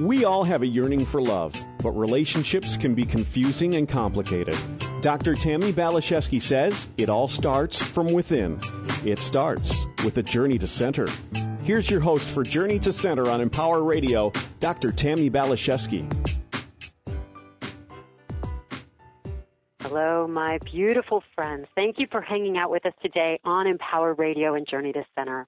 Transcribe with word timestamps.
We 0.00 0.26
all 0.26 0.44
have 0.44 0.60
a 0.60 0.66
yearning 0.66 1.06
for 1.06 1.22
love, 1.22 1.54
but 1.82 1.92
relationships 1.92 2.76
can 2.76 2.94
be 2.94 3.04
confusing 3.06 3.76
and 3.76 3.88
complicated. 3.88 4.54
Dr. 5.00 5.34
Tammy 5.34 5.72
Balashevsky 5.72 6.42
says 6.42 6.86
it 6.98 7.08
all 7.08 7.28
starts 7.28 7.80
from 7.80 8.12
within. 8.12 8.60
It 9.06 9.18
starts 9.18 9.74
with 10.04 10.18
a 10.18 10.22
journey 10.22 10.58
to 10.58 10.66
center. 10.66 11.08
Here's 11.62 11.88
your 11.88 12.00
host 12.00 12.28
for 12.28 12.42
Journey 12.42 12.78
to 12.80 12.92
Center 12.92 13.30
on 13.30 13.40
Empower 13.40 13.82
Radio, 13.82 14.32
Dr. 14.60 14.92
Tammy 14.92 15.30
Balashevsky. 15.30 16.04
Hello, 19.80 20.28
my 20.28 20.58
beautiful 20.70 21.22
friends. 21.34 21.68
Thank 21.74 22.00
you 22.00 22.06
for 22.10 22.20
hanging 22.20 22.58
out 22.58 22.70
with 22.70 22.84
us 22.84 22.92
today 23.00 23.40
on 23.44 23.66
Empower 23.66 24.12
Radio 24.12 24.56
and 24.56 24.68
Journey 24.68 24.92
to 24.92 25.06
Center. 25.14 25.46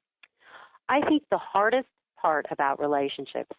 I 0.89 1.03
think 1.03 1.25
the 1.31 1.37
hardest 1.37 1.89
part 2.17 2.47
about 2.51 2.81
relationships 2.81 3.55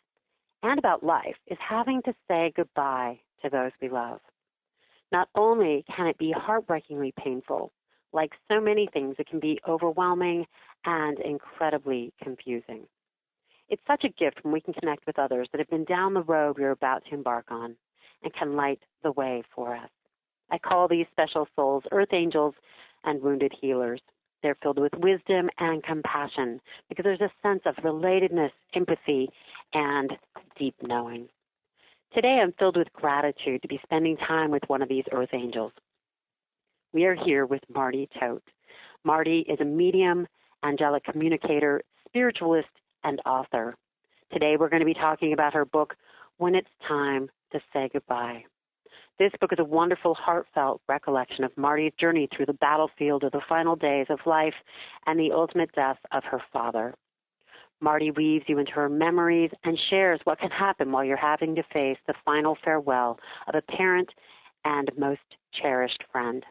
and 0.64 0.78
about 0.80 1.04
life 1.04 1.36
is 1.48 1.58
having 1.60 2.02
to 2.04 2.14
say 2.28 2.52
goodbye 2.56 3.20
to 3.42 3.50
those 3.50 3.72
we 3.82 3.90
love. 3.90 4.20
Not 5.12 5.30
only 5.36 5.86
can 5.96 6.08
it 6.08 6.18
be 6.18 6.32
heartbreakingly 6.32 7.14
painful, 7.18 7.72
like 8.12 8.32
so 8.48 8.60
many 8.60 8.88
things, 8.92 9.16
it 9.20 9.28
can 9.28 9.40
be 9.40 9.60
overwhelming 9.68 10.46
and 10.86 11.20
incredibly 11.20 12.14
confusing. 12.22 12.88
It's 13.70 13.82
such 13.88 14.04
a 14.04 14.10
gift 14.10 14.40
when 14.44 14.54
we 14.54 14.62
can 14.62 14.74
connect 14.74 15.06
with 15.06 15.20
others 15.20 15.48
that 15.52 15.60
have 15.60 15.70
been 15.70 15.86
down 15.86 16.14
the 16.14 16.24
road 16.24 16.58
we're 16.58 16.72
about 16.72 17.04
to 17.06 17.14
embark 17.14 17.46
on 17.52 17.76
and 18.24 18.34
can 18.34 18.56
light 18.56 18.80
the 19.04 19.12
way 19.12 19.44
for 19.56 19.76
us. 19.76 19.90
I 20.52 20.58
call 20.58 20.88
these 20.88 21.06
special 21.12 21.48
souls 21.56 21.84
earth 21.92 22.14
angels 22.14 22.56
and 23.04 23.22
wounded 23.22 23.54
healers. 23.62 24.02
They're 24.42 24.58
filled 24.62 24.80
with 24.80 24.94
wisdom 24.98 25.50
and 25.60 25.84
compassion 25.84 26.62
because 26.88 27.04
there's 27.04 27.22
a 27.22 27.32
sense 27.44 27.62
of 27.66 27.76
relatedness, 27.84 28.52
empathy, 28.74 29.30
and 29.74 30.12
deep 30.58 30.76
knowing. 30.82 31.28
Today 32.14 32.40
I'm 32.42 32.54
filled 32.58 32.78
with 32.78 32.92
gratitude 32.94 33.62
to 33.62 33.68
be 33.68 33.80
spending 33.84 34.18
time 34.18 34.52
with 34.52 34.64
one 34.68 34.82
of 34.82 34.90
these 34.90 35.04
earth 35.12 35.30
angels. 35.34 35.74
We 36.92 37.06
are 37.06 37.16
here 37.16 37.46
with 37.46 37.62
Marti 37.74 38.10
Tote. 38.20 38.44
Marti 39.04 39.42
is 39.42 39.60
a 39.60 39.66
medium, 39.66 40.28
angelic 40.64 41.04
communicator, 41.04 41.82
spiritualist, 42.08 42.70
and 43.04 43.22
author. 43.26 43.76
Today 44.34 44.58
we're 44.60 44.70
going 44.70 44.82
to 44.82 44.86
be 44.86 44.94
talking 44.94 45.34
about 45.34 45.54
her 45.54 45.66
book, 45.66 45.96
When 46.38 46.56
It's 46.56 46.68
Time 46.88 47.30
to 47.52 47.60
Say 47.72 47.90
Goodbye. 47.94 48.44
This 49.20 49.32
book 49.42 49.52
is 49.52 49.60
a 49.60 49.64
wonderful, 49.64 50.16
heartfelt 50.16 50.82
recollection 50.88 51.44
of 51.44 51.56
Marti's 51.58 51.94
journey 52.00 52.30
through 52.36 52.46
the 52.46 52.54
battlefield 52.54 53.24
of 53.24 53.34
the 53.34 53.42
final 53.48 53.76
days 53.76 54.08
of 54.10 54.20
life 54.26 54.54
and 55.06 55.20
the 55.20 55.32
ultimate 55.34 55.72
death 55.74 55.98
of 56.12 56.24
her 56.24 56.42
father. 56.54 56.96
Marti 57.82 58.12
weaves 58.12 58.46
you 58.48 58.58
into 58.58 58.74
her 58.74 58.90
memories 58.90 59.52
and 59.64 59.80
shares 59.90 60.20
what 60.26 60.40
can 60.40 60.52
happen 60.52 60.92
while 60.92 61.04
you're 61.04 61.18
having 61.18 61.56
to 61.56 61.64
face 61.74 61.98
the 62.08 62.14
final 62.26 62.58
farewell 62.64 63.20
of 63.48 63.56
a 63.56 63.62
parent 63.62 64.10
and 64.66 64.92
most 64.98 65.22
cherished 65.54 66.04
friend. 66.12 66.46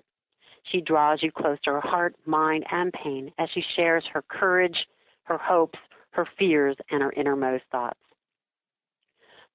She 0.71 0.81
draws 0.81 1.23
you 1.23 1.31
close 1.31 1.59
to 1.65 1.73
her 1.73 1.81
heart, 1.81 2.15
mind, 2.27 2.65
and 2.71 2.93
pain 2.93 3.33
as 3.39 3.49
she 3.53 3.63
shares 3.77 4.05
her 4.13 4.23
courage, 4.29 4.87
her 5.25 5.39
hopes, 5.39 5.79
her 6.11 6.27
fears, 6.39 6.77
and 6.91 7.03
her 7.03 7.13
innermost 7.13 7.65
thoughts. 7.71 8.01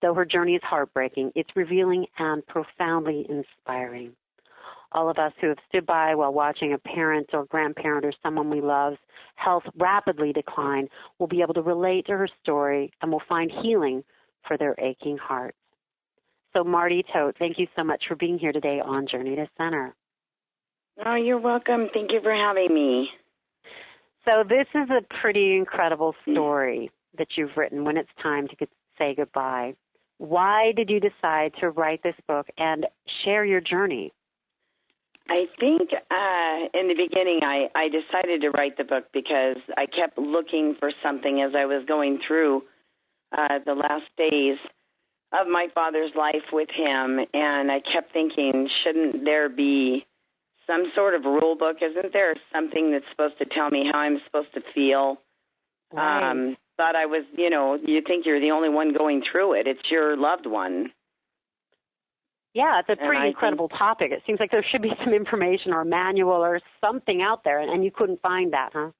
Though 0.02 0.14
her 0.14 0.26
journey 0.26 0.56
is 0.56 0.64
heartbreaking, 0.64 1.32
it's 1.36 1.56
revealing 1.56 2.06
and 2.18 2.46
profoundly 2.46 3.26
inspiring. 3.30 4.16
All 4.94 5.10
of 5.10 5.18
us 5.18 5.34
who 5.42 5.48
have 5.48 5.58
stood 5.68 5.86
by 5.86 6.14
while 6.14 6.34
watching 6.34 6.74
a 6.74 6.78
parent 6.78 7.30
or 7.34 7.46
grandparent 7.46 8.06
or 8.06 8.14
someone 8.22 8.50
we 8.50 8.62
love's 8.62 9.00
health 9.36 9.64
rapidly 9.78 10.32
decline 10.32 10.88
will 11.20 11.28
be 11.28 11.42
able 11.42 11.56
to 11.56 11.62
relate 11.62 12.06
to 12.06 12.18
her 12.18 12.30
story 12.42 12.92
and 13.02 13.12
will 13.12 13.24
find 13.28 13.52
healing 13.52 14.04
for 14.48 14.58
their 14.58 14.76
aching 14.78 15.18
hearts. 15.18 15.58
So, 16.54 16.64
Marti 16.64 17.04
Tote, 17.12 17.36
thank 17.40 17.58
you 17.58 17.68
so 17.76 17.84
much 17.84 18.04
for 18.08 18.16
being 18.16 18.38
here 18.38 18.52
today 18.52 18.80
on 18.80 19.08
Journey 19.08 19.36
to 19.36 19.50
Center. 19.58 19.96
Oh, 21.04 21.16
you're 21.16 21.40
welcome. 21.40 21.90
Thank 21.92 22.12
you 22.12 22.22
for 22.22 22.34
having 22.34 22.72
me. 22.72 23.12
So, 24.26 24.44
this 24.48 24.68
is 24.76 24.90
a 24.92 25.02
pretty 25.22 25.56
incredible 25.56 26.14
hmm. 26.24 26.34
story 26.34 26.92
that 27.18 27.30
you've 27.36 27.58
written 27.58 27.84
when 27.84 27.98
it's 27.98 28.10
time 28.22 28.48
to 28.48 28.68
say 28.98 29.16
goodbye. 29.16 29.74
Why 30.20 30.72
did 30.76 30.90
you 30.90 31.00
decide 31.00 31.54
to 31.60 31.72
write 31.72 32.04
this 32.04 32.16
book 32.28 32.48
and 32.58 32.86
share 33.24 33.44
your 33.44 33.62
journey? 33.62 34.14
I 35.30 35.48
think 35.60 35.92
uh, 35.94 36.78
in 36.78 36.90
the 36.90 36.96
beginning, 36.96 37.40
I, 37.44 37.70
I 37.74 37.90
decided 37.90 38.42
to 38.42 38.52
write 38.52 38.78
the 38.78 38.84
book 38.84 39.06
because 39.14 39.58
I 39.78 39.86
kept 39.86 40.18
looking 40.18 40.76
for 40.76 40.92
something 41.02 41.42
as 41.42 41.56
I 41.56 41.66
was 41.66 41.86
going 41.86 42.20
through 42.20 42.64
uh, 43.32 43.60
the 43.66 43.74
last 43.74 44.06
days 44.18 44.58
of 45.32 45.48
my 45.48 45.70
father's 45.74 46.14
life 46.16 46.52
with 46.52 46.70
him, 46.70 47.20
and 47.34 47.72
I 47.72 47.80
kept 47.80 48.14
thinking, 48.14 48.70
shouldn't 48.84 49.26
there 49.26 49.50
be 49.50 50.06
some 50.68 50.92
sort 50.94 51.16
of 51.16 51.26
rule 51.26 51.56
book? 51.56 51.78
Isn't 51.82 52.14
there 52.14 52.36
something 52.54 52.92
that's 52.92 53.10
supposed 53.10 53.40
to 53.40 53.46
tell 53.46 53.70
me 53.70 53.90
how 53.92 54.00
I'm 54.00 54.22
supposed 54.26 54.54
to 54.54 54.62
feel? 54.62 55.20
Right. 55.92 56.30
Um, 56.30 56.58
thought 56.78 56.96
I 56.96 57.06
was, 57.06 57.24
you 57.36 57.50
know, 57.50 57.76
you 57.76 58.02
think 58.02 58.26
you're 58.26 58.40
the 58.40 58.52
only 58.52 58.70
one 58.70 58.94
going 58.94 59.24
through 59.24 59.54
it. 59.54 59.68
It's 59.68 59.90
your 59.90 60.18
loved 60.18 60.46
one. 60.46 60.92
Yeah, 62.54 62.80
it's 62.80 62.90
a 62.90 62.96
pretty 62.96 63.28
incredible 63.28 63.68
think, 63.68 63.80
topic. 63.80 64.12
It 64.12 64.22
seems 64.28 64.40
like 64.40 64.52
there 64.52 64.64
should 64.64 64.82
be 64.82 64.94
some 65.04 65.14
information 65.14 65.74
or 65.74 65.82
a 65.82 65.86
manual 65.86 66.44
or 66.44 66.60
something 66.82 67.22
out 67.22 67.44
there, 67.44 67.60
and 67.60 67.84
you 67.84 67.92
couldn't 67.92 68.22
find 68.22 68.54
that, 68.54 68.72
huh? 68.74 68.92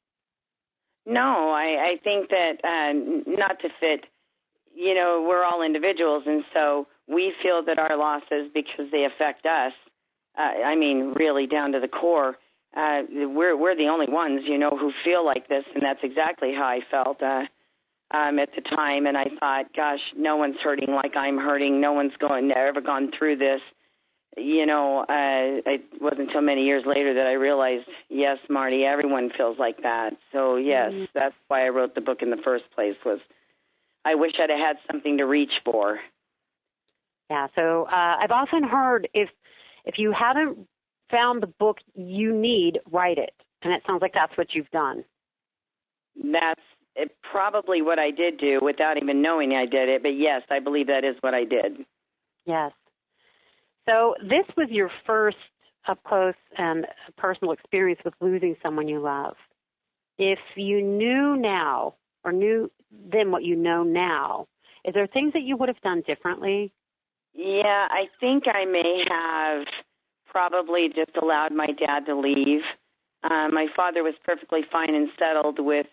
No, 1.06 1.52
I, 1.52 1.90
I 1.92 2.00
think 2.04 2.30
that 2.30 2.64
uh, 2.64 2.94
not 3.28 3.60
to 3.60 3.70
fit, 3.80 4.06
you 4.74 4.96
know, 4.96 5.26
we're 5.28 5.44
all 5.44 5.62
individuals, 5.62 6.24
and 6.26 6.44
so 6.54 6.88
we 7.08 7.34
feel 7.42 7.62
that 7.64 7.78
our 7.78 7.98
losses, 7.98 8.50
because 8.54 8.90
they 8.92 9.04
affect 9.04 9.46
us, 9.46 9.74
uh, 10.38 10.42
I 10.42 10.76
mean, 10.76 11.14
really 11.14 11.46
down 11.46 11.74
to 11.74 11.80
the 11.80 11.90
core, 11.90 12.38
uh, 12.76 13.04
we're 13.10 13.56
we're 13.56 13.76
the 13.76 13.90
only 13.90 14.08
ones, 14.08 14.42
you 14.46 14.58
know, 14.58 14.72
who 14.72 14.92
feel 15.04 15.24
like 15.24 15.48
this, 15.48 15.66
and 15.76 15.84
that's 15.84 16.04
exactly 16.04 16.54
how 16.56 16.66
I 16.66 16.82
felt. 16.90 17.22
Uh, 17.22 17.46
um, 18.14 18.38
at 18.40 18.54
the 18.56 18.62
time, 18.62 19.08
and 19.08 19.18
I 19.18 19.26
thought, 19.40 19.74
gosh, 19.76 20.14
no 20.16 20.36
one's 20.38 20.58
hurting 20.58 20.94
like 20.94 21.16
I'm 21.16 21.38
hurting. 21.38 21.82
No 21.82 21.94
one's 21.94 22.16
going 22.18 22.52
ever 22.52 22.80
gone 22.80 23.12
through 23.12 23.38
this. 23.38 23.62
You 24.38 24.66
know, 24.66 25.02
uh, 25.02 25.62
it 25.70 25.84
wasn't 26.02 26.22
until 26.22 26.42
many 26.42 26.66
years 26.66 26.86
later 26.86 27.16
that 27.16 27.28
I 27.28 27.34
realized, 27.34 27.88
yes, 28.10 28.40
Marti, 28.50 28.84
everyone 28.84 29.30
feels 29.30 29.60
like 29.60 29.84
that. 29.84 30.16
So 30.32 30.56
yes, 30.56 30.92
mm-hmm. 30.92 31.06
that's 31.14 31.36
why 31.48 31.66
I 31.66 31.70
wrote 31.70 31.96
the 31.96 32.02
book 32.02 32.22
in 32.22 32.30
the 32.30 32.38
first 32.38 32.66
place. 32.72 32.96
Was 33.06 33.20
I 34.06 34.16
wish 34.16 34.34
I'd 34.40 34.50
have 34.50 34.60
had 34.60 34.78
something 34.92 35.18
to 35.18 35.26
reach 35.26 35.54
for. 35.64 36.00
Yeah. 37.30 37.48
So 37.56 37.88
uh, 37.92 38.16
I've 38.22 38.32
often 38.32 38.64
heard 38.64 39.08
if 39.14 39.30
if 39.86 39.98
you 39.98 40.12
haven't 40.12 40.68
found 41.12 41.44
the 41.44 41.48
book 41.48 41.78
you 41.94 42.34
need, 42.34 42.80
write 42.92 43.18
it, 43.18 43.34
and 43.62 43.72
it 43.72 43.84
sounds 43.86 44.02
like 44.02 44.14
that's 44.14 44.36
what 44.38 44.54
you've 44.56 44.72
done. 44.72 45.04
That's 46.16 46.62
it, 46.96 47.16
probably 47.22 47.82
what 47.82 48.00
I 48.00 48.12
did 48.12 48.38
do 48.38 48.60
without 48.62 48.98
even 48.98 49.22
knowing 49.22 49.56
I 49.56 49.66
did 49.66 49.90
it. 49.90 50.04
But 50.04 50.16
yes, 50.16 50.44
I 50.50 50.60
believe 50.60 50.88
that 50.88 51.04
is 51.04 51.16
what 51.22 51.34
I 51.34 51.44
did. 51.44 51.86
Yes. 52.46 52.72
So 53.88 54.16
this 54.22 54.46
was 54.56 54.70
your 54.70 54.92
first 55.06 55.38
up 55.88 56.02
close 56.04 56.36
and 56.58 56.88
personal 57.18 57.52
experience 57.52 58.00
with 58.06 58.14
losing 58.22 58.56
someone 58.64 58.88
you 58.88 59.00
love. 59.00 59.36
If 60.18 60.40
you 60.56 60.82
knew 60.82 61.36
now 61.36 61.96
or 62.24 62.32
knew 62.32 62.72
then 62.92 63.32
what 63.32 63.44
you 63.44 63.56
know 63.56 63.84
now, 63.84 64.48
is 64.86 64.94
there 64.94 65.08
things 65.08 65.34
that 65.34 65.42
you 65.42 65.58
would 65.58 65.70
have 65.70 65.82
done 65.82 66.04
differently? 66.06 66.72
Yeah, 67.34 67.88
I 67.90 68.10
think 68.20 68.48
I 68.48 68.66
may 68.66 69.04
have 69.10 69.66
probably 70.28 70.90
just 70.90 71.18
allowed 71.20 71.54
my 71.54 71.68
dad 71.68 72.06
to 72.06 72.16
leave. 72.16 72.64
Uh, 73.24 73.48
my 73.52 73.68
father 73.76 74.04
was 74.04 74.14
perfectly 74.24 74.62
fine 74.72 74.94
and 74.94 75.10
settled 75.18 75.60
with 75.60 75.88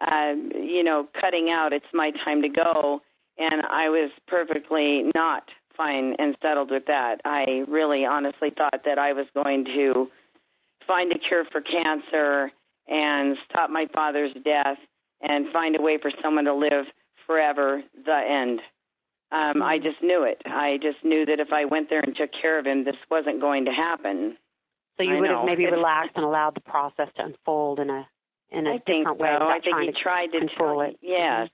uh, 0.00 0.34
you 0.54 0.82
know, 0.82 1.08
cutting 1.20 1.50
out, 1.50 1.72
it's 1.72 1.86
my 1.92 2.10
time 2.10 2.42
to 2.42 2.48
go. 2.48 3.02
And 3.38 3.62
I 3.66 3.88
was 3.90 4.10
perfectly 4.26 5.10
not 5.14 5.48
fine 5.76 6.14
and 6.18 6.36
settled 6.40 6.70
with 6.70 6.86
that. 6.86 7.20
I 7.24 7.64
really 7.68 8.06
honestly 8.06 8.50
thought 8.50 8.82
that 8.84 8.98
I 8.98 9.12
was 9.12 9.26
going 9.34 9.66
to 9.66 10.10
find 10.86 11.12
a 11.12 11.18
cure 11.18 11.44
for 11.44 11.60
cancer 11.60 12.50
and 12.88 13.36
stop 13.48 13.70
my 13.70 13.86
father's 13.92 14.32
death 14.44 14.78
and 15.20 15.48
find 15.50 15.76
a 15.76 15.82
way 15.82 15.98
for 15.98 16.10
someone 16.22 16.44
to 16.44 16.54
live 16.54 16.86
forever, 17.26 17.82
the 18.04 18.16
end. 18.16 18.60
Um, 19.32 19.62
I 19.62 19.78
just 19.78 20.00
knew 20.02 20.22
it. 20.22 20.40
I 20.46 20.78
just 20.80 21.04
knew 21.04 21.26
that 21.26 21.40
if 21.40 21.52
I 21.52 21.64
went 21.64 21.90
there 21.90 22.00
and 22.00 22.14
took 22.14 22.32
care 22.32 22.58
of 22.58 22.66
him, 22.66 22.84
this 22.84 22.96
wasn't 23.10 23.40
going 23.40 23.64
to 23.64 23.72
happen. 23.72 24.36
So 24.96 25.02
you 25.02 25.16
I 25.16 25.20
would 25.20 25.28
know. 25.28 25.36
have 25.38 25.46
maybe 25.46 25.66
relaxed 25.66 26.12
and 26.14 26.24
allowed 26.24 26.54
the 26.54 26.60
process 26.60 27.08
to 27.16 27.24
unfold 27.24 27.80
in 27.80 27.90
a 27.90 28.06
in 28.50 28.66
a 28.66 28.74
I 28.74 28.78
different 28.78 29.18
way. 29.18 29.36
So. 29.38 29.46
I 29.46 29.60
think 29.60 29.80
he 29.80 29.92
tried 29.92 30.28
to 30.28 30.38
control 30.38 30.80
tell, 30.80 30.90
it. 30.90 30.98
Yes. 31.02 31.50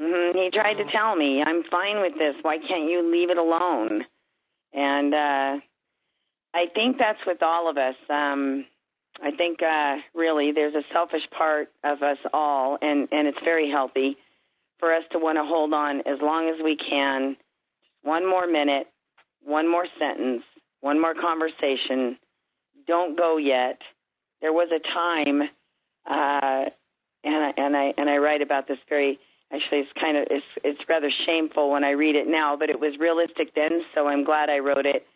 Mm-hmm. 0.00 0.38
He 0.38 0.50
tried 0.50 0.74
to 0.74 0.84
tell 0.84 1.14
me, 1.16 1.42
I'm 1.42 1.64
fine 1.64 2.00
with 2.00 2.16
this. 2.18 2.36
Why 2.42 2.58
can't 2.58 2.88
you 2.88 3.10
leave 3.10 3.30
it 3.30 3.38
alone? 3.38 4.04
And 4.72 5.14
uh, 5.14 5.58
I 6.54 6.66
think 6.74 6.98
that's 6.98 7.24
with 7.26 7.42
all 7.42 7.68
of 7.68 7.78
us. 7.78 7.96
Um, 8.08 8.66
I 9.20 9.32
think 9.32 9.62
uh, 9.62 9.98
really 10.14 10.52
there's 10.52 10.74
a 10.74 10.84
selfish 10.92 11.28
part 11.30 11.70
of 11.82 12.02
us 12.02 12.18
all, 12.32 12.78
and, 12.80 13.08
and 13.10 13.26
it's 13.26 13.42
very 13.42 13.68
healthy 13.68 14.16
for 14.78 14.92
us 14.92 15.02
to 15.10 15.18
want 15.18 15.38
to 15.38 15.44
hold 15.44 15.72
on 15.74 16.02
as 16.02 16.20
long 16.20 16.48
as 16.48 16.62
we 16.62 16.76
can. 16.76 17.36
One 18.02 18.28
more 18.28 18.46
minute, 18.46 18.86
one 19.42 19.68
more 19.68 19.86
sentence, 19.98 20.44
one 20.80 21.00
more 21.00 21.14
conversation. 21.14 22.18
Don't 22.86 23.16
go 23.16 23.36
yet. 23.38 23.82
There 24.40 24.52
was 24.52 24.68
a 24.70 24.78
time, 24.78 25.50
uh, 26.08 26.70
and 27.24 27.36
I, 27.36 27.54
and 27.56 27.76
I 27.76 27.94
and 27.96 28.10
I 28.10 28.18
write 28.18 28.42
about 28.42 28.66
this 28.66 28.78
very. 28.88 29.18
Actually, 29.50 29.80
it's 29.80 29.92
kind 29.98 30.16
of 30.16 30.26
it's 30.30 30.46
it's 30.62 30.88
rather 30.88 31.10
shameful 31.10 31.70
when 31.70 31.82
I 31.82 31.92
read 31.92 32.16
it 32.16 32.26
now, 32.26 32.56
but 32.56 32.68
it 32.68 32.80
was 32.80 32.98
realistic 32.98 33.54
then, 33.54 33.82
so 33.94 34.06
I'm 34.06 34.24
glad 34.24 34.50
I 34.50 34.58
wrote 34.58 34.84
it. 34.84 35.06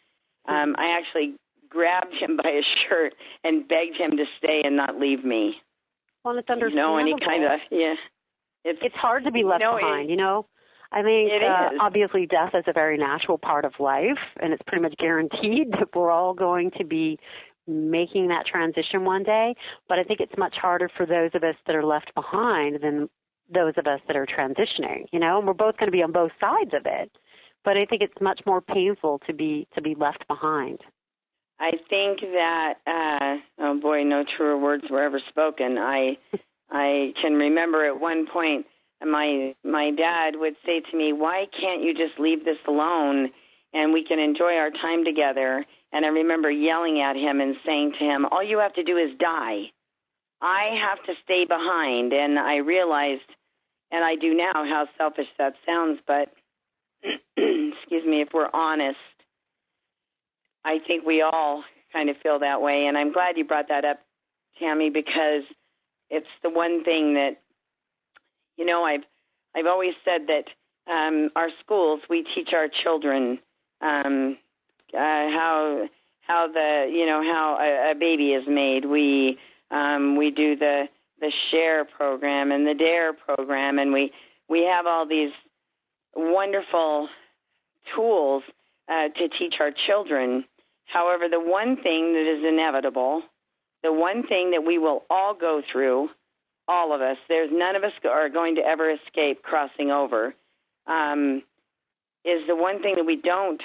Um, 0.47 0.75
I 0.79 0.97
actually 0.99 1.35
grabbed 1.69 2.15
him 2.15 2.37
by 2.43 2.51
his 2.53 2.65
shirt 2.65 3.15
and 3.45 3.69
begged 3.69 3.97
him 3.97 4.17
to 4.17 4.25
stay 4.39 4.63
and 4.63 4.77
not 4.77 4.99
leave 4.99 5.25
me. 5.25 5.61
Well, 6.25 6.39
it's 6.39 6.49
understandable. 6.49 6.99
You 7.01 7.07
know, 7.07 7.13
and 7.13 7.21
kind 7.21 7.45
of 7.45 7.61
yeah. 7.71 7.95
It's, 8.65 8.79
it's 8.81 8.95
hard 8.95 9.25
to 9.25 9.33
be 9.33 9.43
left 9.43 9.61
you 9.61 9.71
know, 9.71 9.77
behind, 9.77 10.09
it, 10.09 10.11
you 10.11 10.17
know. 10.17 10.47
I 10.93 11.03
mean, 11.03 11.43
uh, 11.43 11.71
obviously, 11.81 12.27
death 12.27 12.55
is 12.55 12.65
a 12.67 12.73
very 12.73 12.99
natural 12.99 13.39
part 13.39 13.65
of 13.65 13.73
life, 13.81 14.19
and 14.41 14.53
it's 14.53 14.63
pretty 14.67 14.83
much 14.83 14.95
guaranteed 14.99 15.73
that 15.79 15.95
we're 15.95 16.11
all 16.11 16.35
going 16.35 16.71
to 16.79 16.85
be 16.85 17.19
making 17.67 18.29
that 18.29 18.47
transition 18.47 19.05
one 19.05 19.23
day. 19.23 19.55
But 19.89 19.99
I 19.99 20.05
think 20.05 20.21
it's 20.21 20.37
much 20.37 20.57
harder 20.57 20.91
for 20.97 21.07
those 21.07 21.31
of 21.35 21.45
us 21.45 21.57
that 21.67 21.77
are 21.77 21.85
left 21.85 22.15
behind 22.15 22.81
than 22.83 23.09
those 23.53 23.75
of 23.77 23.87
us 23.87 24.01
that 24.07 24.17
are 24.17 24.27
transitioning. 24.27 25.07
You 25.13 25.21
know, 25.21 25.39
and 25.39 25.47
we're 25.47 25.55
both 25.55 25.77
going 25.77 25.89
to 25.89 25.97
be 25.97 26.03
on 26.03 26.13
both 26.13 26.33
sides 26.41 26.75
of 26.75 26.87
it. 26.87 27.11
But 27.65 27.77
I 27.77 27.85
think 27.85 28.03
it's 28.03 28.21
much 28.21 28.41
more 28.45 28.61
painful 28.61 29.21
to 29.27 29.33
be 29.33 29.69
to 29.75 29.83
be 29.83 29.95
left 29.95 30.27
behind. 30.27 30.81
I 31.61 31.79
think 31.89 32.21
that 32.21 32.79
uh, 32.87 33.37
oh 33.59 33.79
boy, 33.79 34.03
no 34.03 34.25
truer 34.25 34.59
words 34.59 34.91
were 34.91 35.03
ever 35.03 35.21
spoken. 35.21 35.79
I 35.79 36.19
I 36.71 37.15
can 37.21 37.35
remember 37.35 37.85
at 37.85 38.01
one 38.01 38.27
point 38.27 38.67
my 39.05 39.55
my 39.63 39.91
dad 39.93 40.35
would 40.37 40.57
say 40.67 40.81
to 40.81 40.97
me, 40.97 41.13
"Why 41.13 41.47
can't 41.47 41.83
you 41.83 41.95
just 41.95 42.19
leave 42.19 42.45
this 42.45 42.59
alone 42.67 43.31
and 43.73 43.93
we 43.93 44.03
can 44.03 44.19
enjoy 44.19 44.57
our 44.57 44.71
time 44.71 45.05
together?" 45.05 45.65
And 45.93 46.07
I 46.07 46.09
remember 46.09 46.51
yelling 46.51 47.01
at 47.01 47.17
him 47.17 47.41
and 47.41 47.57
saying 47.67 47.93
to 47.93 47.99
him, 47.99 48.27
"All 48.27 48.43
you 48.43 48.59
have 48.59 48.75
to 48.75 48.83
do 48.83 48.97
is 48.97 49.17
die. 49.19 49.73
I 50.41 50.65
have 50.77 51.03
to 51.05 51.15
stay 51.25 51.45
behind." 51.45 52.13
And 52.13 52.39
I 52.39 52.57
realized, 52.57 53.29
and 53.91 54.05
I 54.05 54.17
do 54.17 54.35
now, 54.35 54.53
how 54.53 54.89
selfish 54.97 55.29
that 55.39 55.55
sounds, 55.67 56.01
but 56.07 56.33
excuse 57.37 58.05
me, 58.05 58.23
if 58.23 58.33
we're 58.33 58.51
honest, 58.53 58.99
I 60.65 60.79
think 60.79 61.05
we 61.05 61.23
all 61.23 61.65
kind 61.93 62.09
of 62.09 62.17
feel 62.19 62.39
that 62.39 62.63
way. 62.63 62.87
And 62.87 62.97
I'm 62.97 63.13
glad 63.13 63.37
you 63.37 63.45
brought 63.45 63.69
that 63.69 63.85
up, 63.85 64.01
Tammy, 64.59 64.91
because 64.91 65.43
it's 66.09 66.29
the 66.43 66.51
one 66.51 66.85
thing 66.85 67.15
that 67.15 67.41
you 68.57 68.65
know 68.65 68.85
I've 68.85 69.05
I've 69.55 69.67
always 69.67 69.95
said 70.05 70.29
that 70.29 70.49
um, 70.87 71.31
our 71.37 71.51
schools 71.61 72.01
we 72.09 72.23
teach 72.23 72.53
our 72.53 72.69
children 72.69 73.39
um, 73.81 74.39
how 74.99 75.89
how 76.23 76.49
the 76.49 76.91
you 76.93 77.07
know 77.07 77.23
how 77.23 77.59
a, 77.61 77.93
a 77.93 77.95
baby 77.95 78.33
is 78.33 78.47
made. 78.47 78.85
We 78.85 79.39
um, 79.71 80.17
we 80.17 80.31
do 80.31 80.57
the 80.57 80.89
the 81.21 81.33
share 81.51 81.85
program 81.85 82.53
and 82.53 82.67
the 82.67 82.75
dare 82.75 83.13
program, 83.13 83.79
and 83.79 83.93
we 83.93 84.13
we 84.49 84.65
have 84.65 84.87
all 84.87 85.07
these 85.07 85.33
wonderful 86.15 87.09
tools 87.95 88.43
uh, 88.89 89.09
to 89.09 89.29
teach 89.29 89.61
our 89.61 89.71
children. 89.71 90.45
However, 90.85 91.29
the 91.29 91.41
one 91.41 91.77
thing 91.77 92.13
that 92.13 92.27
is 92.27 92.45
inevitable 92.45 93.23
the 93.83 93.93
one 93.93 94.23
thing 94.27 94.53
that 94.53 94.65
we 94.65 94.79
will 94.79 95.05
all 95.11 95.35
go 95.35 95.63
through, 95.71 96.11
all 96.69 96.95
of 96.95 97.01
us, 97.01 97.19
there's 97.29 97.51
none 97.53 97.77
of 97.77 97.83
us 97.85 97.93
are 98.09 98.29
going 98.29 98.57
to 98.57 98.63
ever 98.63 98.91
escape 98.91 99.43
crossing 99.43 99.91
over, 99.91 100.35
um, 100.87 101.43
is 102.25 102.47
the 102.47 102.55
one 102.57 102.81
thing 102.81 102.95
that 102.97 103.05
we 103.05 103.17
don't 103.17 103.63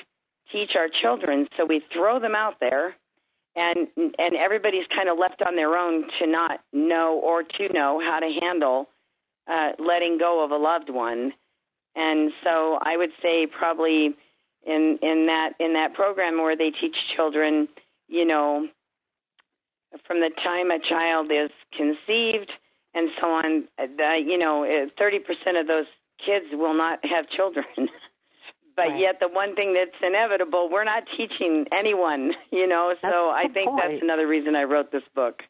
teach 0.51 0.75
our 0.75 0.87
children. 0.89 1.47
So 1.57 1.65
we 1.65 1.83
throw 1.91 2.19
them 2.19 2.35
out 2.35 2.59
there, 2.59 2.95
and 3.55 3.87
and 3.97 4.35
everybody's 4.35 4.87
kind 4.87 5.09
of 5.09 5.17
left 5.17 5.41
on 5.41 5.55
their 5.55 5.75
own 5.75 6.09
to 6.19 6.27
not 6.27 6.61
know 6.73 7.19
or 7.19 7.43
to 7.43 7.69
know 7.73 7.99
how 7.99 8.19
to 8.19 8.31
handle 8.41 8.89
uh, 9.47 9.71
letting 9.79 10.17
go 10.17 10.43
of 10.43 10.51
a 10.51 10.57
loved 10.57 10.89
one. 10.89 11.33
And 11.95 12.31
so 12.43 12.77
I 12.81 12.95
would 12.95 13.11
say 13.21 13.47
probably 13.47 14.15
in 14.65 14.99
in 15.01 15.27
that 15.27 15.53
in 15.59 15.73
that 15.73 15.93
program 15.93 16.37
where 16.37 16.55
they 16.55 16.71
teach 16.71 16.95
children, 17.15 17.67
you 18.07 18.25
know, 18.25 18.67
from 20.05 20.21
the 20.21 20.29
time 20.29 20.71
a 20.71 20.79
child 20.79 21.31
is 21.31 21.49
conceived 21.73 22.51
and 22.93 23.09
so 23.19 23.31
on, 23.31 23.65
the, 23.77 24.23
you 24.25 24.37
know, 24.37 24.63
30% 24.99 25.59
of 25.59 25.67
those 25.67 25.85
kids 26.17 26.47
will 26.51 26.73
not 26.73 27.05
have 27.05 27.29
children. 27.29 27.65
but 28.77 28.89
right. 28.89 28.99
yet 28.99 29.19
the 29.19 29.27
one 29.27 29.55
thing 29.55 29.73
that's 29.73 29.91
inevitable, 30.01 30.69
we're 30.71 30.85
not 30.85 31.03
teaching 31.17 31.65
anyone, 31.71 32.33
you 32.51 32.67
know, 32.67 32.95
so 33.01 33.29
I 33.29 33.49
think 33.53 33.71
point. 33.71 33.81
that's 33.81 34.01
another 34.01 34.27
reason 34.27 34.55
I 34.55 34.63
wrote 34.63 34.91
this 34.91 35.03
book. 35.13 35.43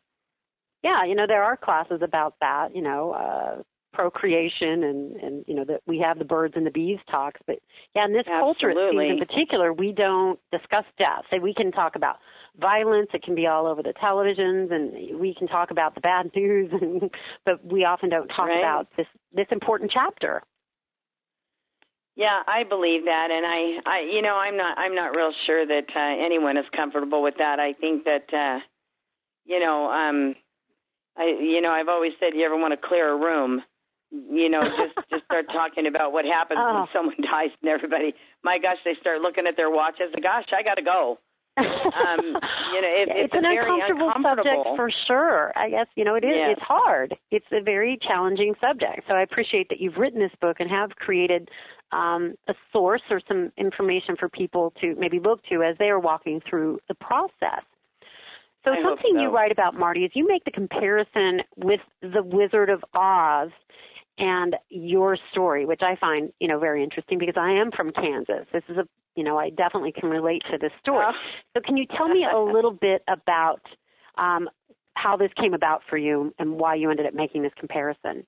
Yeah, 0.83 1.03
you 1.05 1.13
know, 1.13 1.27
there 1.27 1.43
are 1.43 1.55
classes 1.57 1.99
about 2.01 2.35
that, 2.41 2.75
you 2.75 2.81
know, 2.81 3.11
uh, 3.11 3.61
procreation 3.93 4.83
and 4.83 5.15
and 5.15 5.45
you 5.47 5.55
know 5.55 5.63
that 5.63 5.81
we 5.87 5.97
have 5.97 6.19
the 6.19 6.25
birds 6.25 6.53
and 6.55 6.67
the 6.67 6.69
bees 6.69 6.99
talks 7.09 7.39
but 7.47 7.57
yeah 7.95 8.05
in 8.05 8.13
this 8.13 8.25
Absolutely. 8.27 9.07
culture 9.07 9.11
in 9.13 9.17
particular 9.17 9.73
we 9.73 9.91
don't 9.91 10.39
discuss 10.51 10.83
death 10.99 11.23
say 11.31 11.39
we 11.39 11.51
can 11.51 11.71
talk 11.71 11.95
about 11.95 12.17
violence. 12.59 13.09
It 13.13 13.23
can 13.23 13.35
be 13.35 13.47
all 13.47 13.67
over 13.67 13.83
the 13.83 13.93
televisions, 13.93 14.71
and 14.71 15.19
we 15.19 15.33
can 15.33 15.47
talk 15.47 15.71
about 15.71 15.95
the 15.95 16.01
bad 16.01 16.31
news, 16.35 16.71
and, 16.79 17.09
but 17.45 17.63
we 17.65 17.85
often 17.85 18.09
don't 18.09 18.27
talk 18.27 18.47
right. 18.47 18.59
about 18.59 18.87
this 18.97 19.07
this 19.33 19.47
important 19.51 19.91
chapter. 19.91 20.43
Yeah, 22.17 22.41
I 22.47 22.63
believe 22.63 23.05
that, 23.05 23.29
and 23.29 23.45
I, 23.45 23.79
I, 23.85 23.99
you 23.99 24.23
know, 24.23 24.35
I'm 24.35 24.57
not, 24.57 24.75
I'm 24.79 24.95
not 24.95 25.15
real 25.15 25.31
sure 25.45 25.67
that 25.67 25.85
uh, 25.95 25.99
anyone 25.99 26.57
is 26.57 26.65
comfortable 26.75 27.21
with 27.21 27.35
that. 27.37 27.59
I 27.59 27.73
think 27.73 28.05
that, 28.05 28.33
uh, 28.33 28.59
you 29.45 29.59
know, 29.59 29.91
um, 29.91 30.35
I, 31.15 31.25
you 31.25 31.61
know, 31.61 31.69
I've 31.69 31.89
always 31.89 32.13
said, 32.19 32.33
you 32.33 32.43
ever 32.43 32.57
want 32.57 32.71
to 32.71 32.87
clear 32.87 33.11
a 33.11 33.15
room, 33.15 33.61
you 34.11 34.49
know, 34.49 34.63
just 34.63 35.07
just 35.11 35.25
start 35.25 35.45
talking 35.51 35.85
about 35.85 36.11
what 36.11 36.25
happens 36.25 36.59
oh. 36.59 36.73
when 36.73 36.87
someone 36.91 37.17
dies, 37.21 37.51
and 37.61 37.69
everybody, 37.69 38.15
my 38.43 38.57
gosh, 38.57 38.77
they 38.83 38.95
start 38.95 39.21
looking 39.21 39.45
at 39.45 39.55
their 39.55 39.69
watches. 39.69 40.11
Gosh, 40.19 40.47
I 40.51 40.63
got 40.63 40.77
to 40.77 40.83
go 40.83 41.19
um, 41.57 42.19
you 42.73 42.81
know, 42.81 42.87
it, 42.87 43.09
it's, 43.11 43.33
it's 43.33 43.33
an 43.33 43.45
uncomfortable, 43.45 44.11
uncomfortable, 44.15 44.63
subject 44.63 44.75
for 44.75 44.91
sure. 45.07 45.51
I 45.55 45.69
guess 45.69 45.87
you 45.95 46.03
know 46.03 46.15
it 46.15 46.23
is. 46.23 46.33
Yes. 46.35 46.49
It's 46.57 46.61
hard. 46.61 47.15
It's 47.31 47.45
a 47.51 47.61
very 47.61 47.97
challenging 48.01 48.53
subject. 48.61 49.01
So 49.07 49.13
I 49.13 49.21
appreciate 49.21 49.69
that 49.69 49.79
you've 49.79 49.97
written 49.97 50.19
this 50.19 50.31
book 50.41 50.57
and 50.59 50.69
have 50.69 50.91
created 50.95 51.49
um, 51.91 52.35
a 52.47 52.53
source 52.71 53.01
or 53.09 53.21
some 53.27 53.51
information 53.57 54.15
for 54.17 54.29
people 54.29 54.73
to 54.81 54.95
maybe 54.97 55.19
look 55.19 55.41
to 55.45 55.63
as 55.63 55.75
they 55.79 55.89
are 55.89 55.99
walking 55.99 56.41
through 56.49 56.79
the 56.87 56.95
process. 56.95 57.63
So 58.63 58.71
I 58.71 58.81
something 58.83 59.13
so. 59.15 59.21
you 59.21 59.29
write 59.29 59.51
about, 59.51 59.75
Marti, 59.75 60.03
is 60.03 60.11
you 60.13 60.27
make 60.27 60.43
the 60.43 60.51
comparison 60.51 61.41
with 61.55 61.79
the 62.01 62.21
Wizard 62.23 62.69
of 62.69 62.83
Oz 62.93 63.49
and 64.17 64.55
your 64.69 65.17
story, 65.31 65.65
which 65.65 65.81
I 65.81 65.95
find, 65.95 66.33
you 66.39 66.47
know, 66.47 66.59
very 66.59 66.83
interesting 66.83 67.17
because 67.19 67.35
I 67.37 67.51
am 67.51 67.71
from 67.71 67.91
Kansas. 67.91 68.45
This 68.51 68.63
is 68.67 68.77
a, 68.77 68.87
you 69.15 69.23
know, 69.23 69.37
I 69.37 69.51
definitely 69.51 69.93
can 69.93 70.09
relate 70.09 70.41
to 70.51 70.57
this 70.57 70.71
story. 70.81 71.05
Oh. 71.07 71.13
So 71.55 71.61
can 71.65 71.77
you 71.77 71.85
tell 71.95 72.07
me 72.07 72.25
a 72.29 72.37
little 72.53 72.71
bit 72.73 73.03
about 73.07 73.61
um, 74.17 74.49
how 74.95 75.15
this 75.15 75.31
came 75.39 75.53
about 75.53 75.81
for 75.89 75.97
you 75.97 76.33
and 76.39 76.59
why 76.59 76.75
you 76.75 76.89
ended 76.89 77.05
up 77.05 77.13
making 77.13 77.43
this 77.43 77.53
comparison? 77.57 78.25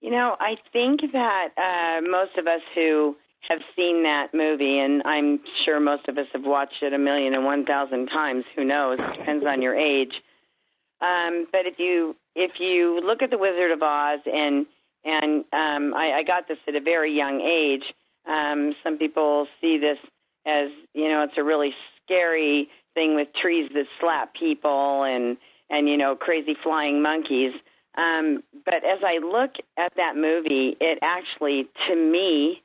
You 0.00 0.10
know, 0.10 0.36
I 0.40 0.56
think 0.72 1.12
that 1.12 1.50
uh, 1.58 2.00
most 2.08 2.36
of 2.38 2.46
us 2.46 2.62
who 2.74 3.16
have 3.48 3.60
seen 3.76 4.04
that 4.04 4.32
movie, 4.34 4.78
and 4.78 5.02
I'm 5.04 5.40
sure 5.64 5.80
most 5.80 6.08
of 6.08 6.18
us 6.18 6.26
have 6.32 6.44
watched 6.44 6.82
it 6.82 6.92
a 6.92 6.98
million 6.98 7.34
and 7.34 7.44
one 7.44 7.64
thousand 7.64 8.08
times. 8.08 8.44
Who 8.56 8.64
knows? 8.64 8.98
Depends 8.98 9.44
on 9.44 9.62
your 9.62 9.74
age. 9.74 10.22
Um, 11.00 11.46
but 11.52 11.66
if 11.66 11.78
you 11.78 12.16
if 12.34 12.60
you 12.60 13.00
look 13.00 13.22
at 13.22 13.30
the 13.30 13.38
Wizard 13.38 13.70
of 13.70 13.82
Oz, 13.82 14.20
and 14.32 14.66
and 15.04 15.44
um, 15.52 15.94
I, 15.94 16.12
I 16.16 16.22
got 16.22 16.48
this 16.48 16.58
at 16.66 16.74
a 16.74 16.80
very 16.80 17.12
young 17.12 17.40
age. 17.40 17.94
Um, 18.26 18.74
some 18.82 18.98
people 18.98 19.48
see 19.60 19.78
this 19.78 19.98
as 20.46 20.70
you 20.94 21.08
know 21.08 21.22
it's 21.24 21.36
a 21.38 21.44
really 21.44 21.74
scary 22.04 22.68
thing 22.94 23.14
with 23.14 23.32
trees 23.32 23.70
that 23.74 23.86
slap 23.98 24.34
people 24.34 25.04
and 25.04 25.36
and 25.68 25.88
you 25.88 25.96
know 25.96 26.16
crazy 26.16 26.54
flying 26.54 27.02
monkeys. 27.02 27.54
Um, 27.96 28.42
but 28.64 28.84
as 28.84 29.00
I 29.04 29.18
look 29.18 29.52
at 29.76 29.92
that 29.96 30.16
movie, 30.16 30.76
it 30.80 30.98
actually 31.02 31.68
to 31.88 31.96
me 31.96 32.62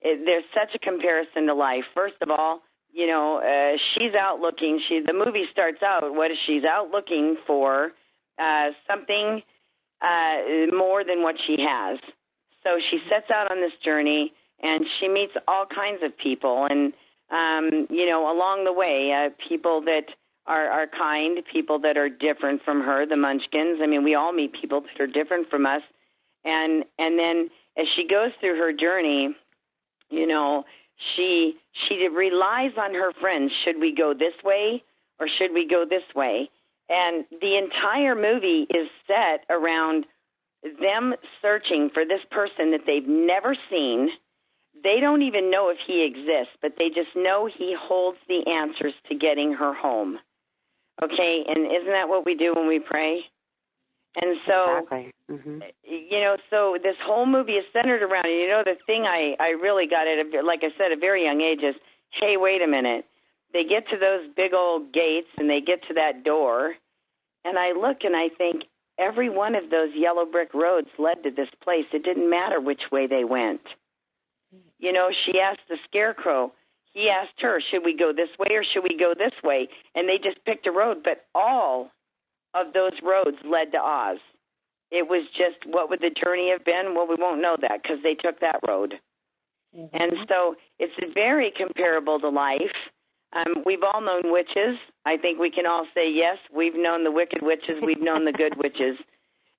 it, 0.00 0.24
there's 0.24 0.44
such 0.54 0.74
a 0.74 0.78
comparison 0.78 1.46
to 1.46 1.54
life. 1.54 1.84
First 1.94 2.16
of 2.22 2.30
all, 2.30 2.62
you 2.92 3.06
know, 3.06 3.38
uh, 3.38 3.76
she's 3.94 4.14
out 4.14 4.40
looking. 4.40 4.80
She 4.88 5.00
the 5.00 5.12
movie 5.12 5.46
starts 5.52 5.82
out. 5.82 6.14
What 6.14 6.30
is 6.30 6.38
she's 6.46 6.64
out 6.64 6.90
looking 6.90 7.36
for? 7.46 7.92
Uh, 8.38 8.70
something 8.88 9.42
uh, 10.00 10.36
more 10.72 11.04
than 11.04 11.22
what 11.22 11.36
she 11.46 11.60
has. 11.60 11.98
So 12.64 12.78
she 12.90 13.00
sets 13.08 13.30
out 13.30 13.50
on 13.50 13.60
this 13.60 13.72
journey, 13.82 14.32
and 14.60 14.84
she 14.98 15.08
meets 15.08 15.32
all 15.46 15.66
kinds 15.66 16.02
of 16.02 16.16
people, 16.16 16.66
and 16.68 16.92
um, 17.30 17.86
you 17.90 18.06
know, 18.06 18.30
along 18.32 18.64
the 18.64 18.72
way, 18.72 19.12
uh, 19.12 19.30
people 19.48 19.82
that 19.82 20.06
are, 20.50 20.68
are 20.68 20.86
kind, 20.88 21.38
people 21.50 21.78
that 21.78 21.96
are 21.96 22.08
different 22.08 22.62
from 22.64 22.82
her, 22.82 23.06
the 23.06 23.16
Munchkins. 23.16 23.78
I 23.80 23.86
mean, 23.86 24.02
we 24.02 24.16
all 24.16 24.32
meet 24.32 24.52
people 24.52 24.80
that 24.80 25.00
are 25.00 25.06
different 25.06 25.48
from 25.48 25.64
us, 25.64 25.82
and 26.44 26.84
and 26.98 27.18
then 27.18 27.50
as 27.76 27.86
she 27.94 28.06
goes 28.06 28.32
through 28.40 28.58
her 28.58 28.72
journey, 28.72 29.36
you 30.10 30.26
know, 30.26 30.64
she 31.14 31.56
she 31.72 32.08
relies 32.08 32.72
on 32.76 32.94
her 32.94 33.12
friends. 33.12 33.52
Should 33.64 33.78
we 33.80 33.92
go 33.94 34.12
this 34.12 34.34
way 34.42 34.82
or 35.20 35.28
should 35.28 35.52
we 35.52 35.66
go 35.66 35.84
this 35.84 36.02
way? 36.14 36.50
And 36.88 37.24
the 37.40 37.56
entire 37.56 38.16
movie 38.16 38.66
is 38.68 38.88
set 39.06 39.44
around 39.48 40.06
them 40.80 41.14
searching 41.40 41.90
for 41.90 42.04
this 42.04 42.22
person 42.30 42.72
that 42.72 42.84
they've 42.86 43.06
never 43.06 43.54
seen. 43.70 44.10
They 44.82 44.98
don't 44.98 45.22
even 45.22 45.50
know 45.50 45.68
if 45.68 45.78
he 45.78 46.02
exists, 46.02 46.56
but 46.60 46.76
they 46.76 46.90
just 46.90 47.14
know 47.14 47.46
he 47.46 47.74
holds 47.74 48.18
the 48.28 48.46
answers 48.48 48.94
to 49.08 49.14
getting 49.14 49.54
her 49.54 49.72
home. 49.72 50.18
Okay, 51.02 51.44
and 51.48 51.66
isn't 51.66 51.90
that 51.90 52.08
what 52.08 52.26
we 52.26 52.34
do 52.34 52.54
when 52.54 52.66
we 52.66 52.78
pray? 52.78 53.24
And 54.20 54.36
so, 54.46 54.78
exactly. 54.78 55.12
mm-hmm. 55.30 55.60
you 55.84 56.20
know, 56.20 56.36
so 56.50 56.76
this 56.82 56.96
whole 57.02 57.26
movie 57.26 57.54
is 57.54 57.64
centered 57.72 58.02
around, 58.02 58.26
you 58.26 58.48
know, 58.48 58.62
the 58.64 58.76
thing 58.86 59.06
I, 59.06 59.36
I 59.38 59.50
really 59.50 59.86
got 59.86 60.08
at, 60.08 60.18
a, 60.18 60.42
like 60.42 60.64
I 60.64 60.72
said, 60.76 60.90
a 60.90 60.96
very 60.96 61.24
young 61.24 61.40
age 61.40 61.62
is, 61.62 61.76
hey, 62.10 62.36
wait 62.36 62.60
a 62.60 62.66
minute. 62.66 63.06
They 63.52 63.64
get 63.64 63.88
to 63.90 63.96
those 63.96 64.28
big 64.36 64.52
old 64.52 64.92
gates 64.92 65.28
and 65.38 65.48
they 65.48 65.60
get 65.60 65.86
to 65.88 65.94
that 65.94 66.24
door, 66.24 66.74
and 67.44 67.58
I 67.58 67.72
look 67.72 68.04
and 68.04 68.16
I 68.16 68.28
think 68.28 68.64
every 68.98 69.28
one 69.28 69.54
of 69.54 69.70
those 69.70 69.94
yellow 69.94 70.26
brick 70.26 70.54
roads 70.54 70.88
led 70.98 71.22
to 71.22 71.30
this 71.30 71.48
place. 71.62 71.86
It 71.92 72.04
didn't 72.04 72.28
matter 72.28 72.60
which 72.60 72.90
way 72.92 73.06
they 73.06 73.24
went. 73.24 73.62
You 74.78 74.92
know, 74.92 75.10
she 75.24 75.40
asked 75.40 75.68
the 75.68 75.78
scarecrow, 75.84 76.52
he 76.92 77.08
asked 77.08 77.40
her, 77.40 77.60
should 77.60 77.84
we 77.84 77.96
go 77.96 78.12
this 78.12 78.30
way 78.38 78.56
or 78.56 78.64
should 78.64 78.82
we 78.82 78.96
go 78.96 79.14
this 79.14 79.34
way? 79.44 79.68
And 79.94 80.08
they 80.08 80.18
just 80.18 80.44
picked 80.44 80.66
a 80.66 80.72
road, 80.72 81.02
but 81.04 81.24
all 81.34 81.90
of 82.54 82.72
those 82.72 82.92
roads 83.02 83.36
led 83.44 83.72
to 83.72 83.78
Oz. 83.78 84.18
It 84.90 85.08
was 85.08 85.22
just 85.36 85.64
what 85.66 85.88
would 85.90 86.00
the 86.00 86.10
journey 86.10 86.50
have 86.50 86.64
been? 86.64 86.94
Well, 86.96 87.06
we 87.06 87.14
won't 87.14 87.40
know 87.40 87.56
that 87.60 87.82
because 87.82 88.02
they 88.02 88.14
took 88.14 88.40
that 88.40 88.60
road. 88.66 88.98
Mm-hmm. 89.76 89.96
And 89.96 90.12
so 90.28 90.56
it's 90.80 91.14
very 91.14 91.52
comparable 91.52 92.18
to 92.18 92.28
life. 92.28 92.74
Um, 93.32 93.62
we've 93.64 93.84
all 93.84 94.00
known 94.00 94.32
witches. 94.32 94.76
I 95.06 95.16
think 95.16 95.38
we 95.38 95.50
can 95.50 95.64
all 95.66 95.86
say 95.94 96.10
yes. 96.10 96.38
We've 96.52 96.74
known 96.74 97.04
the 97.04 97.12
wicked 97.12 97.42
witches. 97.42 97.80
We've 97.80 98.00
known 98.00 98.24
the 98.24 98.32
good 98.32 98.56
witches. 98.56 98.96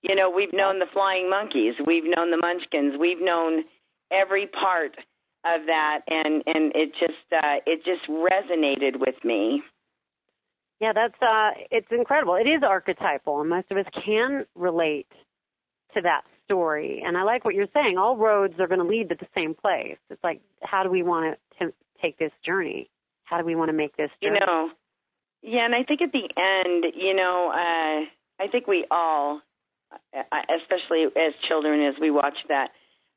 You 0.01 0.15
know, 0.15 0.29
we've 0.29 0.51
known 0.51 0.79
the 0.79 0.87
flying 0.91 1.29
monkeys. 1.29 1.75
We've 1.85 2.03
known 2.03 2.31
the 2.31 2.37
munchkins. 2.37 2.95
We've 2.99 3.21
known 3.21 3.63
every 4.11 4.47
part 4.47 4.97
of 5.43 5.65
that, 5.67 6.01
and 6.07 6.43
and 6.45 6.71
it 6.75 6.93
just 6.93 7.13
uh, 7.31 7.57
it 7.65 7.83
just 7.83 8.07
resonated 8.07 8.99
with 8.99 9.23
me. 9.23 9.63
Yeah, 10.79 10.93
that's 10.93 11.21
uh, 11.21 11.51
it's 11.69 11.87
incredible. 11.91 12.35
It 12.35 12.47
is 12.47 12.63
archetypal, 12.63 13.41
and 13.41 13.49
most 13.49 13.71
of 13.71 13.77
us 13.77 13.85
can 14.03 14.45
relate 14.55 15.11
to 15.93 16.01
that 16.01 16.23
story. 16.45 17.03
And 17.05 17.17
I 17.17 17.23
like 17.23 17.45
what 17.45 17.55
you're 17.55 17.67
saying. 17.73 17.97
All 17.97 18.17
roads 18.17 18.59
are 18.59 18.67
going 18.67 18.79
to 18.79 18.87
lead 18.87 19.09
to 19.09 19.15
the 19.15 19.27
same 19.35 19.53
place. 19.53 19.97
It's 20.09 20.23
like, 20.23 20.41
how 20.61 20.83
do 20.83 20.89
we 20.89 21.03
want 21.03 21.37
to 21.59 21.73
take 22.01 22.17
this 22.17 22.31
journey? 22.45 22.89
How 23.23 23.37
do 23.37 23.45
we 23.45 23.55
want 23.55 23.69
to 23.69 23.73
make 23.73 23.95
this 23.95 24.09
journey? 24.21 24.39
You 24.39 24.45
know, 24.45 24.71
yeah, 25.41 25.65
and 25.65 25.73
I 25.73 25.83
think 25.83 26.01
at 26.01 26.11
the 26.11 26.29
end, 26.37 26.93
you 26.95 27.13
know, 27.13 27.49
uh, 27.49 28.05
I 28.43 28.47
think 28.51 28.67
we 28.67 28.85
all, 28.91 29.41
uh, 30.15 30.41
especially 30.59 31.05
as 31.15 31.33
children, 31.47 31.81
as 31.81 31.95
we 31.99 32.11
watch 32.11 32.37
that, 32.49 32.71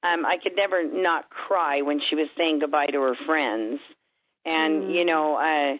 um, 0.04 0.25
I 0.26 0.37
could 0.37 0.54
never 0.54 0.84
not 0.84 1.30
cry 1.30 1.80
when 1.82 2.00
she 2.00 2.14
was 2.14 2.28
saying 2.37 2.61
goodbye 2.61 2.87
to 2.87 3.00
her 3.00 3.16
friends, 3.26 3.80
and 4.44 4.84
mm. 4.84 4.94
you 4.94 5.04
know. 5.04 5.37
Uh, 5.37 5.78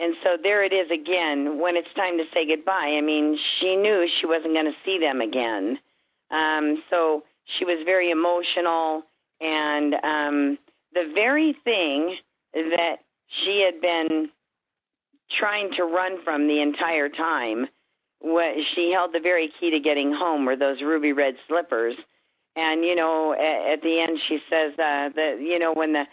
and 0.00 0.14
so 0.22 0.36
there 0.40 0.62
it 0.62 0.72
is 0.72 0.92
again 0.92 1.58
when 1.58 1.76
it's 1.76 1.92
time 1.94 2.18
to 2.18 2.24
say 2.32 2.46
goodbye. 2.46 2.94
I 2.96 3.00
mean, 3.00 3.36
she 3.58 3.74
knew 3.74 4.06
she 4.20 4.26
wasn't 4.26 4.54
going 4.54 4.66
to 4.66 4.76
see 4.84 5.00
them 5.00 5.20
again. 5.20 5.80
Um, 6.30 6.84
so 6.88 7.24
she 7.44 7.64
was 7.64 7.78
very 7.84 8.10
emotional. 8.10 9.02
And 9.40 9.94
um, 9.94 10.58
the 10.94 11.10
very 11.12 11.52
thing 11.64 12.16
that 12.54 12.98
she 13.26 13.60
had 13.60 13.80
been 13.80 14.30
trying 15.30 15.72
to 15.72 15.82
run 15.82 16.22
from 16.22 16.46
the 16.46 16.60
entire 16.60 17.08
time, 17.08 17.66
was 18.20 18.64
she 18.74 18.90
held 18.90 19.12
the 19.12 19.20
very 19.20 19.52
key 19.60 19.70
to 19.70 19.80
getting 19.80 20.12
home 20.12 20.44
were 20.44 20.56
those 20.56 20.82
ruby 20.82 21.12
red 21.12 21.36
slippers. 21.46 21.96
And, 22.58 22.84
you 22.84 22.96
know, 22.96 23.32
at, 23.34 23.72
at 23.74 23.82
the 23.82 24.00
end 24.00 24.18
she 24.26 24.42
says 24.50 24.72
uh, 24.72 25.10
that, 25.14 25.36
you 25.40 25.60
know, 25.60 25.72
when 25.72 25.92
the 25.92 26.06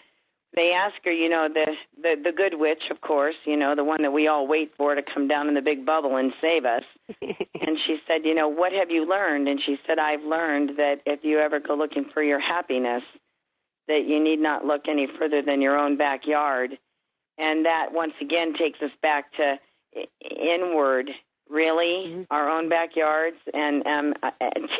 they 0.55 0.71
ask 0.71 0.95
her, 1.03 1.11
you 1.11 1.27
know, 1.27 1.49
the, 1.49 1.75
the 2.01 2.21
the 2.23 2.31
good 2.31 2.53
witch, 2.53 2.83
of 2.91 3.01
course, 3.01 3.35
you 3.45 3.57
know, 3.57 3.75
the 3.75 3.83
one 3.83 4.03
that 4.03 4.13
we 4.13 4.27
all 4.27 4.47
wait 4.47 4.71
for 4.77 4.93
to 4.93 5.01
come 5.01 5.27
down 5.27 5.49
in 5.49 5.55
the 5.55 5.61
big 5.61 5.85
bubble 5.85 6.15
and 6.15 6.33
save 6.39 6.63
us. 6.63 6.83
and 7.21 7.79
she 7.85 7.99
said, 8.07 8.25
you 8.25 8.35
know, 8.35 8.47
what 8.47 8.71
have 8.73 8.91
you 8.91 9.09
learned? 9.09 9.49
And 9.49 9.59
she 9.59 9.79
said, 9.87 9.97
I've 9.97 10.23
learned 10.23 10.77
that 10.77 11.01
if 11.07 11.25
you 11.25 11.39
ever 11.39 11.59
go 11.59 11.75
looking 11.75 12.05
for 12.05 12.21
your 12.21 12.39
happiness, 12.39 13.03
that 13.87 14.05
you 14.05 14.19
need 14.23 14.39
not 14.39 14.65
look 14.65 14.87
any 14.87 15.07
further 15.07 15.41
than 15.41 15.61
your 15.61 15.77
own 15.77 15.97
backyard. 15.97 16.77
And 17.39 17.65
that 17.65 17.91
once 17.91 18.13
again 18.21 18.53
takes 18.53 18.81
us 18.81 18.91
back 19.01 19.33
to 19.33 19.59
inward 20.21 21.09
really? 21.49 22.07
Mm-hmm. 22.07 22.23
our 22.31 22.49
own 22.49 22.69
backyards? 22.69 23.37
And 23.53 23.85
um 23.85 24.13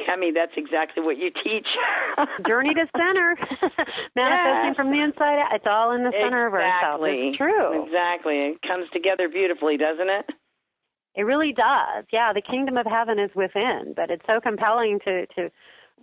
Tammy 0.06 0.32
that's 0.32 0.54
exactly 0.58 1.04
what 1.04 1.18
you 1.18 1.32
teach. 1.32 1.68
Journey 2.48 2.74
to 2.74 2.88
center. 2.96 3.38
Manifesting 4.16 4.76
from 4.76 4.92
the 4.92 5.02
inside 5.02 5.40
out. 5.40 5.54
It's 5.54 5.68
all 5.68 5.92
in 5.92 6.04
the 6.04 6.12
center 6.12 6.48
exactly. 6.48 6.48
of 6.48 6.54
ourselves. 6.54 7.04
It's 7.10 7.38
true. 7.38 7.84
Exactly. 7.86 8.40
It 8.48 8.62
comes 8.62 8.90
together 8.92 9.30
beautifully 9.30 9.78
doesn't 9.78 10.10
it? 10.10 10.30
It 11.16 11.24
really 11.24 11.54
does. 11.54 12.06
Yeah 12.12 12.34
the 12.34 12.42
kingdom 12.42 12.78
of 12.78 12.86
heaven 12.86 13.20
is 13.20 13.32
within 13.36 13.94
but 13.96 14.10
it's 14.10 14.26
so 14.28 14.40
compelling 14.40 15.00
to 15.06 15.26
to 15.28 15.52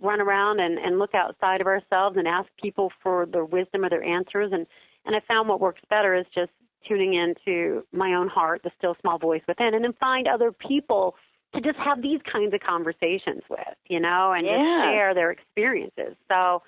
run 0.01 0.21
around 0.21 0.59
and 0.59 0.77
and 0.77 0.99
look 0.99 1.13
outside 1.13 1.61
of 1.61 1.67
ourselves 1.67 2.17
and 2.17 2.27
ask 2.27 2.49
people 2.61 2.91
for 3.01 3.25
their 3.25 3.45
wisdom 3.45 3.85
or 3.85 3.89
their 3.89 4.03
answers. 4.03 4.51
And 4.51 4.65
and 5.05 5.15
I 5.15 5.19
found 5.27 5.49
what 5.49 5.59
works 5.59 5.81
better 5.89 6.15
is 6.15 6.25
just 6.33 6.51
tuning 6.87 7.13
into 7.13 7.85
my 7.91 8.13
own 8.13 8.27
heart, 8.27 8.61
the 8.63 8.71
still 8.77 8.95
small 9.01 9.17
voice 9.17 9.41
within, 9.47 9.73
and 9.73 9.83
then 9.83 9.93
find 9.99 10.27
other 10.27 10.51
people 10.51 11.15
to 11.53 11.61
just 11.61 11.77
have 11.77 12.01
these 12.01 12.19
kinds 12.31 12.53
of 12.53 12.59
conversations 12.61 13.43
with, 13.49 13.59
you 13.87 13.99
know, 13.99 14.33
and 14.33 14.45
yeah. 14.45 14.53
just 14.53 14.91
share 14.91 15.13
their 15.13 15.31
experiences. 15.31 16.15
So, 16.27 16.63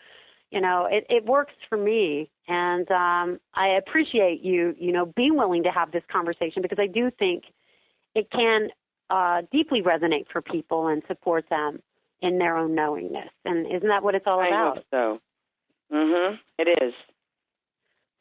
you 0.52 0.62
know, 0.62 0.88
it, 0.90 1.06
it 1.10 1.26
works 1.26 1.54
for 1.70 1.78
me, 1.78 2.30
and 2.48 2.90
um, 2.92 3.40
I 3.54 3.70
appreciate 3.80 4.42
you, 4.42 4.76
you 4.78 4.92
know, 4.92 5.08
being 5.16 5.36
willing 5.36 5.64
to 5.64 5.72
have 5.72 5.92
this 5.92 6.04
conversation 6.12 6.62
because 6.62 6.78
I 6.80 6.88
do 6.88 7.10
think 7.18 7.46
it 8.14 8.30
can 8.32 8.70
uh, 9.10 9.42
deeply 9.52 9.82
resonate 9.82 10.26
for 10.32 10.42
people 10.42 10.88
and 10.88 11.02
support 11.08 11.46
them 11.50 11.82
in 12.22 12.38
their 12.38 12.58
own 12.58 12.76
knowingness. 12.76 13.30
And 13.44 13.66
isn't 13.68 13.88
that 13.88 14.04
what 14.04 14.16
it's 14.16 14.26
all 14.28 14.40
about? 14.40 14.54
I 14.54 14.76
hope 14.76 14.86
so. 14.92 15.22
Mhm. 15.92 16.40
It 16.58 16.82
is. 16.82 16.94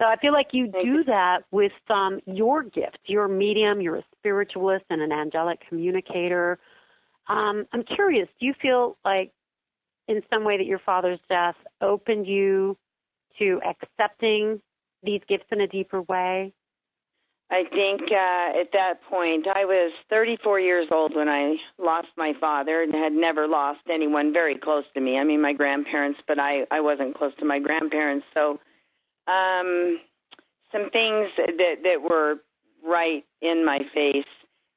So 0.00 0.06
I 0.06 0.16
feel 0.16 0.32
like 0.32 0.48
you 0.52 0.66
do 0.66 1.04
that 1.04 1.44
with 1.52 1.72
um, 1.88 2.20
your 2.26 2.64
gifts. 2.64 2.98
You're 3.06 3.26
a 3.26 3.28
medium, 3.28 3.80
you're 3.80 3.96
a 3.96 4.04
spiritualist, 4.18 4.84
and 4.90 5.00
an 5.00 5.12
angelic 5.12 5.60
communicator. 5.68 6.58
Um, 7.28 7.66
I'm 7.72 7.84
curious, 7.84 8.28
do 8.40 8.46
you 8.46 8.54
feel 8.60 8.96
like 9.04 9.30
in 10.08 10.22
some 10.32 10.44
way 10.44 10.56
that 10.56 10.66
your 10.66 10.80
father's 10.80 11.20
death 11.28 11.54
opened 11.80 12.26
you 12.26 12.76
to 13.38 13.60
accepting 13.64 14.60
these 15.02 15.20
gifts 15.28 15.46
in 15.52 15.60
a 15.60 15.66
deeper 15.66 16.02
way? 16.02 16.52
I 17.50 17.64
think 17.64 18.10
uh, 18.10 18.60
at 18.60 18.72
that 18.72 19.02
point, 19.08 19.46
I 19.46 19.64
was 19.64 19.92
34 20.10 20.60
years 20.60 20.88
old 20.90 21.14
when 21.14 21.28
I 21.28 21.56
lost 21.78 22.08
my 22.16 22.32
father 22.40 22.82
and 22.82 22.92
had 22.92 23.12
never 23.12 23.46
lost 23.46 23.80
anyone 23.88 24.32
very 24.32 24.56
close 24.56 24.84
to 24.94 25.00
me. 25.00 25.18
I 25.18 25.24
mean, 25.24 25.40
my 25.40 25.52
grandparents, 25.52 26.20
but 26.26 26.40
I, 26.40 26.66
I 26.70 26.80
wasn't 26.80 27.14
close 27.14 27.32
to 27.38 27.44
my 27.44 27.58
grandparents. 27.58 28.26
So 28.34 28.58
um, 29.26 30.00
some 30.72 30.90
things 30.90 31.30
that 31.36 31.80
that 31.84 32.02
were 32.02 32.36
right 32.84 33.24
in 33.40 33.64
my 33.64 33.86
face 33.94 34.26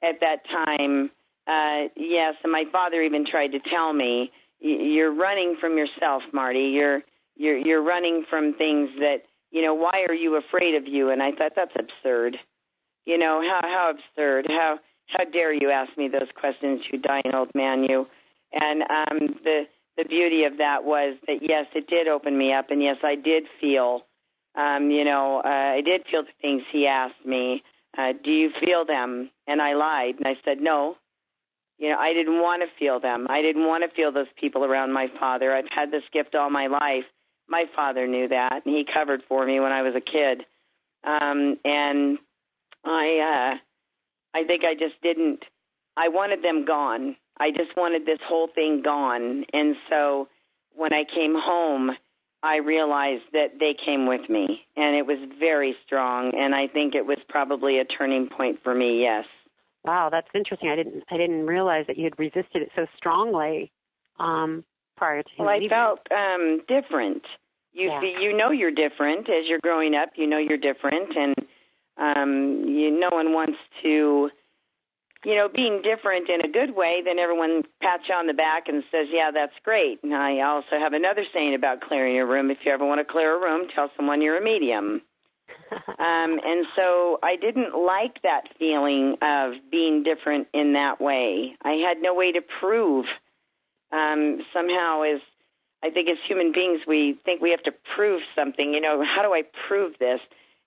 at 0.01 0.19
that 0.21 0.47
time. 0.47 1.11
Uh, 1.45 1.87
yes, 1.95 2.35
and 2.43 2.51
my 2.51 2.65
father 2.71 3.01
even 3.01 3.25
tried 3.25 3.53
to 3.53 3.59
tell 3.59 3.93
me, 3.93 4.31
"You're 4.59 5.13
running 5.13 5.55
from 5.55 5.77
yourself, 5.77 6.23
Marti. 6.31 6.69
You're 6.69 7.03
you're 7.35 7.57
you're 7.57 7.81
running 7.81 8.25
from 8.29 8.53
things 8.53 8.89
that 8.99 9.25
you 9.51 9.61
know. 9.61 9.73
Why 9.73 10.05
are 10.07 10.13
you 10.13 10.35
afraid 10.35 10.75
of 10.75 10.87
you?" 10.87 11.09
And 11.09 11.23
I 11.23 11.31
thought 11.31 11.53
that's 11.55 11.75
absurd. 11.75 12.39
You 13.05 13.17
know 13.17 13.41
how 13.41 13.61
how 13.63 13.89
absurd. 13.91 14.47
How 14.49 14.79
how 15.07 15.23
dare 15.23 15.53
you 15.53 15.71
ask 15.71 15.97
me 15.97 16.07
those 16.07 16.27
questions, 16.35 16.81
you 16.91 16.99
dying 16.99 17.33
old 17.33 17.53
man, 17.55 17.83
you. 17.83 18.07
And 18.51 18.83
um, 18.83 19.39
the 19.43 19.67
the 19.97 20.05
beauty 20.05 20.43
of 20.43 20.57
that 20.57 20.83
was 20.83 21.15
that 21.27 21.41
yes, 21.41 21.67
it 21.73 21.87
did 21.87 22.07
open 22.07 22.37
me 22.37 22.53
up, 22.53 22.69
and 22.69 22.81
yes, 22.81 22.97
I 23.03 23.15
did 23.15 23.45
feel 23.59 24.05
um, 24.57 24.89
you 24.89 25.05
know, 25.05 25.41
uh, 25.45 25.47
I 25.47 25.81
did 25.81 26.05
feel 26.09 26.23
the 26.23 26.29
things 26.41 26.63
he 26.71 26.87
asked 26.87 27.25
me. 27.25 27.63
Uh, 27.95 28.13
do 28.23 28.31
you 28.31 28.51
feel 28.59 28.85
them? 28.85 29.29
And 29.45 29.61
I 29.61 29.73
lied, 29.73 30.15
and 30.17 30.27
I 30.27 30.37
said 30.43 30.59
no. 30.59 30.97
You 31.77 31.91
know, 31.91 31.97
I 31.97 32.13
didn't 32.13 32.41
want 32.41 32.63
to 32.63 32.67
feel 32.79 32.99
them. 32.99 33.27
I 33.29 33.43
didn't 33.43 33.65
want 33.65 33.83
to 33.83 33.95
feel 33.95 34.11
those 34.11 34.27
people 34.35 34.65
around 34.65 34.91
my 34.91 35.11
father. 35.19 35.53
I've 35.53 35.69
had 35.69 35.91
this 35.91 36.03
gift 36.11 36.33
all 36.33 36.49
my 36.49 36.67
life. 36.67 37.05
My 37.47 37.65
father 37.75 38.07
knew 38.07 38.27
that, 38.29 38.65
and 38.65 38.75
he 38.75 38.83
covered 38.83 39.23
for 39.29 39.45
me 39.45 39.59
when 39.59 39.71
I 39.71 39.83
was 39.83 39.95
a 39.95 40.01
kid. 40.01 40.43
Um, 41.03 41.57
and 41.63 42.17
I, 42.83 43.19
uh, 43.53 44.37
I 44.37 44.43
think 44.43 44.63
I 44.63 44.73
just 44.73 44.99
didn't. 45.03 45.45
I 45.95 46.09
wanted 46.09 46.43
them 46.43 46.65
gone. 46.65 47.15
I 47.39 47.51
just 47.51 47.77
wanted 47.77 48.05
this 48.05 48.19
whole 48.25 48.47
thing 48.47 48.81
gone, 48.81 49.45
and 49.53 49.75
so 49.89 50.27
when 50.75 50.93
I 50.93 51.03
came 51.03 51.35
home, 51.35 51.91
I 52.44 52.58
realized 52.58 53.24
that 53.34 53.60
they 53.60 53.74
came 53.74 54.06
with 54.06 54.29
me, 54.29 54.65
and 54.75 54.96
it 54.96 55.06
was 55.06 55.17
very 55.39 55.75
strong. 55.86 56.34
And 56.36 56.53
I 56.53 56.67
think 56.67 56.96
it 56.96 57.06
was 57.06 57.17
probably 57.27 57.79
a 57.79 57.86
turning 57.86 58.27
point 58.29 58.60
for 58.63 58.74
me. 58.74 59.01
Yes. 59.01 59.25
Wow, 59.84 60.10
that's 60.10 60.27
interesting. 60.34 60.70
I 60.70 60.75
didn't 60.75 61.03
I 61.10 61.17
didn't 61.17 61.46
realize 61.46 61.88
that 61.88 61.98
you 61.98 62.03
had 62.03 62.20
resisted 62.20 62.62
it 62.62 62.72
so 62.75 62.86
strongly 62.98 63.72
um, 64.20 64.63
prior 64.98 65.24
to. 65.24 65.29
Well, 65.39 65.50
I 65.50 65.67
felt 65.67 66.00
um, 66.12 66.62
different. 66.67 67.24
You 67.74 67.89
Yeah. 67.89 68.01
you 68.01 68.34
know 68.36 68.51
you're 68.51 68.72
different 68.72 69.29
as 69.29 69.48
you're 69.48 69.60
growing 69.60 69.96
up. 69.96 70.10
You 70.15 70.27
know 70.27 70.38
you're 70.39 70.58
different, 70.58 71.15
and 71.15 71.36
um, 71.98 72.65
you 72.67 72.91
no 72.91 73.10
one 73.10 73.34
wants 73.34 73.58
to. 73.84 74.29
You 75.25 75.36
know, 75.36 75.50
being 75.50 75.81
different 75.81 76.29
in 76.29 76.41
a 76.41 76.47
good 76.47 76.75
way, 76.75 77.01
then 77.03 77.19
everyone 77.19 77.63
pats 77.81 78.03
you 78.07 78.15
on 78.15 78.27
the 78.27 78.33
back 78.33 78.67
and 78.67 78.83
says, 78.91 79.07
"Yeah, 79.09 79.31
that's 79.31 79.57
great." 79.63 80.03
And 80.03 80.15
I 80.15 80.41
also 80.41 80.77
have 80.77 80.93
another 80.93 81.25
saying 81.33 81.53
about 81.53 81.81
clearing 81.81 82.15
your 82.15 82.27
room. 82.27 82.51
If 82.51 82.65
you 82.65 82.71
ever 82.71 82.86
want 82.86 83.00
to 83.00 83.05
clear 83.05 83.36
a 83.36 83.39
room, 83.39 83.67
tell 83.67 83.91
someone 83.95 84.21
you're 84.21 84.38
a 84.38 84.41
medium. 84.41 85.01
Um, 86.00 86.39
and 86.45 86.65
so 86.75 87.19
I 87.24 87.36
didn't 87.36 87.75
like 87.75 88.21
that 88.21 88.47
feeling 88.57 89.17
of 89.21 89.55
being 89.71 90.03
different 90.03 90.47
in 90.53 90.74
that 90.74 91.01
way. 91.01 91.57
I 91.62 91.74
had 91.74 92.01
no 92.01 92.13
way 92.13 92.31
to 92.33 92.41
prove. 92.41 93.07
Um, 93.91 94.45
somehow, 94.53 95.01
as 95.01 95.21
I 95.83 95.89
think 95.89 96.09
as 96.09 96.17
human 96.24 96.51
beings, 96.51 96.81
we 96.88 97.13
think 97.13 97.41
we 97.41 97.51
have 97.51 97.63
to 97.63 97.74
prove 97.95 98.21
something. 98.36 98.74
You 98.74 98.81
know, 98.81 99.03
how 99.03 99.21
do 99.24 99.33
I 99.33 99.43
prove 99.67 99.97
this? 100.00 100.21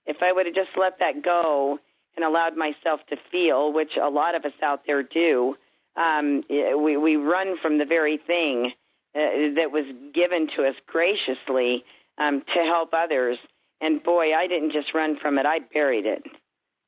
If 0.05 0.21
I 0.21 0.31
would 0.31 0.45
have 0.47 0.55
just 0.55 0.71
let 0.77 0.99
that 0.99 1.21
go 1.21 1.79
and 2.15 2.25
allowed 2.25 2.57
myself 2.57 2.99
to 3.09 3.17
feel, 3.31 3.71
which 3.71 3.97
a 3.97 4.09
lot 4.09 4.35
of 4.35 4.45
us 4.45 4.53
out 4.61 4.85
there 4.85 5.03
do, 5.03 5.55
um, 5.95 6.43
we, 6.49 6.97
we 6.97 7.15
run 7.15 7.57
from 7.57 7.77
the 7.77 7.85
very 7.85 8.17
thing 8.17 8.73
uh, 9.15 9.19
that 9.55 9.71
was 9.71 9.85
given 10.13 10.47
to 10.55 10.65
us 10.65 10.75
graciously 10.87 11.83
um, 12.17 12.41
to 12.53 12.59
help 12.63 12.93
others. 12.93 13.37
And 13.81 14.01
boy, 14.01 14.33
I 14.33 14.47
didn't 14.47 14.71
just 14.71 14.93
run 14.93 15.17
from 15.17 15.37
it, 15.37 15.45
I 15.45 15.59
buried 15.59 16.05
it. 16.05 16.23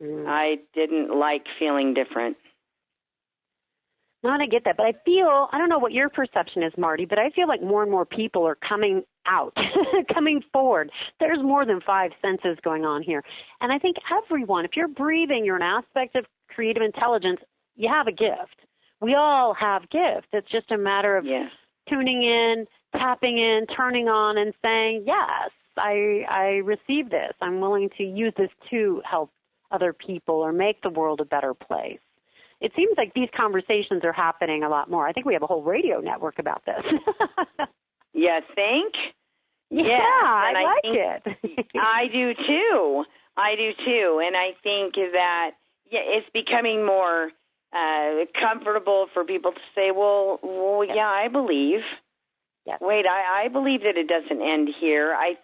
Mm. 0.01 0.25
I 0.27 0.59
didn't 0.73 1.17
like 1.17 1.45
feeling 1.59 1.93
different. 1.93 2.37
No, 4.23 4.31
and 4.31 4.41
I 4.41 4.45
get 4.45 4.63
that, 4.63 4.77
but 4.77 4.85
I 4.85 4.93
feel 5.03 5.49
I 5.51 5.57
don't 5.57 5.67
know 5.69 5.79
what 5.79 5.91
your 5.91 6.09
perception 6.09 6.63
is, 6.63 6.71
Marti, 6.77 7.05
but 7.05 7.19
I 7.19 7.29
feel 7.31 7.47
like 7.47 7.61
more 7.61 7.81
and 7.83 7.91
more 7.91 8.05
people 8.05 8.47
are 8.47 8.55
coming 8.67 9.03
out, 9.25 9.53
coming 10.13 10.41
forward. 10.53 10.89
There's 11.19 11.41
more 11.43 11.65
than 11.65 11.81
five 11.81 12.11
senses 12.21 12.57
going 12.63 12.85
on 12.85 13.03
here, 13.03 13.21
and 13.61 13.71
I 13.71 13.79
think 13.79 13.97
everyone, 14.11 14.63
if 14.65 14.71
you're 14.77 14.87
breathing, 14.87 15.43
you're 15.45 15.57
an 15.57 15.61
aspect 15.61 16.15
of 16.15 16.25
creative 16.49 16.83
intelligence. 16.83 17.39
You 17.75 17.89
have 17.89 18.07
a 18.07 18.11
gift. 18.11 18.61
We 19.01 19.15
all 19.15 19.53
have 19.55 19.89
gifts. 19.89 20.27
It's 20.31 20.49
just 20.49 20.71
a 20.71 20.77
matter 20.77 21.17
of 21.17 21.25
Yes. 21.25 21.51
tuning 21.89 22.23
in, 22.23 22.65
tapping 22.93 23.37
in, 23.37 23.65
turning 23.75 24.07
on, 24.07 24.37
and 24.37 24.53
saying, 24.61 25.03
"Yes, 25.05 25.51
I 25.75 26.25
I 26.29 26.45
receive 26.63 27.09
this. 27.09 27.33
I'm 27.41 27.59
willing 27.59 27.89
to 27.97 28.03
use 28.03 28.33
this 28.37 28.51
to 28.69 29.01
help 29.03 29.31
other 29.71 29.91
people 29.91 30.35
or 30.35 30.53
make 30.53 30.81
the 30.81 30.89
world 30.91 31.19
a 31.19 31.25
better 31.25 31.53
place." 31.53 31.99
It 32.63 32.71
seems 32.77 32.97
like 32.97 33.13
these 33.13 33.29
conversations 33.35 34.05
are 34.05 34.13
happening 34.13 34.63
a 34.63 34.69
lot 34.69 34.89
more. 34.89 35.05
I 35.05 35.11
think 35.11 35.25
we 35.25 35.33
have 35.33 35.43
a 35.43 35.47
whole 35.47 35.61
radio 35.61 35.99
network 35.99 36.39
about 36.39 36.63
this. 36.65 36.83
You 38.15 38.41
think? 38.55 38.93
yeah, 39.71 39.87
Yes, 39.87 40.01
I 40.03 40.53
I 40.55 40.63
like 40.63 40.81
it. 40.83 41.67
I 41.75 42.07
do 42.07 42.33
too. 42.35 43.05
I 43.35 43.55
do 43.55 43.73
too. 43.73 44.21
And 44.23 44.37
I 44.37 44.53
think 44.61 44.95
that 44.95 45.53
yeah, 45.89 46.01
it's 46.03 46.29
becoming 46.29 46.85
more 46.85 47.31
uh, 47.73 48.25
comfortable 48.33 49.07
for 49.13 49.23
people 49.25 49.51
to 49.51 49.61
say, 49.73 49.91
well, 49.91 50.39
well 50.43 50.83
yeah, 50.83 51.07
I 51.07 51.27
believe. 51.27 51.83
Yes. 52.65 52.79
Wait, 52.81 53.05
I, 53.05 53.45
I 53.45 53.47
believe 53.49 53.81
that 53.83 53.97
it 53.97 54.07
doesn't 54.07 54.41
end 54.41 54.69
here. 54.69 55.13
I, 55.13 55.37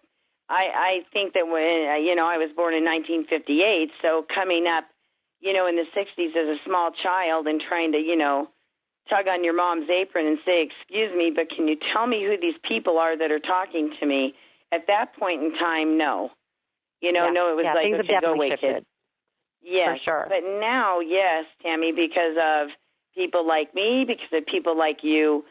I, 0.48 0.72
I 0.74 1.06
think 1.12 1.34
that 1.34 1.48
when, 1.48 2.04
you 2.04 2.16
know, 2.16 2.26
I 2.26 2.38
was 2.38 2.50
born 2.56 2.74
in 2.74 2.86
1958, 2.86 3.92
so 4.02 4.26
coming 4.34 4.68
up, 4.68 4.86
you 5.42 5.54
know, 5.54 5.68
in 5.68 5.76
the 5.76 5.86
60s 5.96 6.36
as 6.36 6.60
a 6.60 6.64
small 6.66 6.92
child 6.92 7.48
and 7.48 7.62
trying 7.62 7.94
to, 7.94 7.98
you 7.98 8.16
know, 8.16 8.50
tug 9.10 9.28
on 9.28 9.44
your 9.44 9.54
mom's 9.56 9.90
apron 9.90 10.28
and 10.28 10.40
say, 10.46 10.62
excuse 10.64 11.12
me, 11.16 11.32
but 11.32 11.50
can 11.50 11.68
you 11.68 11.76
tell 11.94 12.06
me 12.06 12.24
who 12.24 12.38
these 12.38 12.58
people 12.64 12.98
are 12.98 13.18
that 13.18 13.32
are 13.32 13.40
talking 13.40 13.94
to 14.00 14.06
me? 14.06 14.36
At 14.72 14.88
that 14.88 15.16
point 15.16 15.42
in 15.44 15.56
time, 15.56 15.98
no. 15.98 16.32
You 17.02 17.14
know, 17.14 17.26
Yeah, 17.26 17.32
no, 17.32 17.52
it 17.52 17.56
was 17.56 17.64
yeah, 17.66 17.74
like, 17.74 17.94
okay, 17.94 18.20
go 18.22 18.34
away, 18.34 18.50
shifted. 18.50 18.76
kid. 18.76 18.86
Yes, 19.62 20.00
For 20.00 20.04
sure. 20.04 20.26
But 20.30 20.44
now, 20.60 21.00
yes, 21.00 21.46
Tammy, 21.64 21.92
because 21.92 22.38
of 22.42 22.70
people 23.16 23.48
like 23.48 23.74
me, 23.74 24.06
because 24.06 24.28
of 24.32 24.46
people 24.46 24.78
like 24.78 25.04
you, 25.04 25.46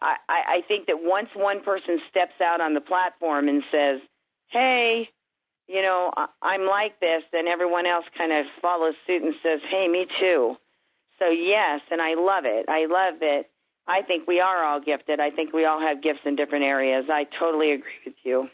I, 0.00 0.16
I, 0.28 0.42
I 0.48 0.60
think 0.68 0.86
that 0.86 1.02
once 1.02 1.28
one 1.34 1.62
person 1.62 2.00
steps 2.10 2.40
out 2.44 2.60
on 2.60 2.74
the 2.74 2.80
platform 2.80 3.48
and 3.48 3.62
says, 3.70 4.00
hey, 4.48 5.08
you 5.68 5.82
know, 5.82 6.12
I, 6.16 6.26
I'm 6.42 6.64
like 6.66 7.00
this, 7.00 7.22
then 7.32 7.46
everyone 7.48 7.86
else 7.86 8.04
kind 8.16 8.32
of 8.32 8.46
follows 8.62 8.94
suit 9.06 9.22
and 9.22 9.34
says, 9.42 9.60
hey, 9.68 9.88
me 9.88 10.06
too. 10.20 10.56
So, 11.18 11.28
yes, 11.28 11.80
and 11.90 12.00
I 12.00 12.14
love 12.14 12.44
it. 12.44 12.66
I 12.68 12.86
love 12.86 13.14
it. 13.22 13.50
I 13.86 14.02
think 14.02 14.26
we 14.26 14.40
are 14.40 14.64
all 14.64 14.80
gifted. 14.80 15.20
I 15.20 15.30
think 15.30 15.52
we 15.52 15.64
all 15.64 15.80
have 15.80 16.02
gifts 16.02 16.20
in 16.24 16.36
different 16.36 16.64
areas. 16.64 17.06
I 17.10 17.24
totally 17.24 17.72
agree 17.72 18.00
with 18.04 18.14
you. 18.24 18.50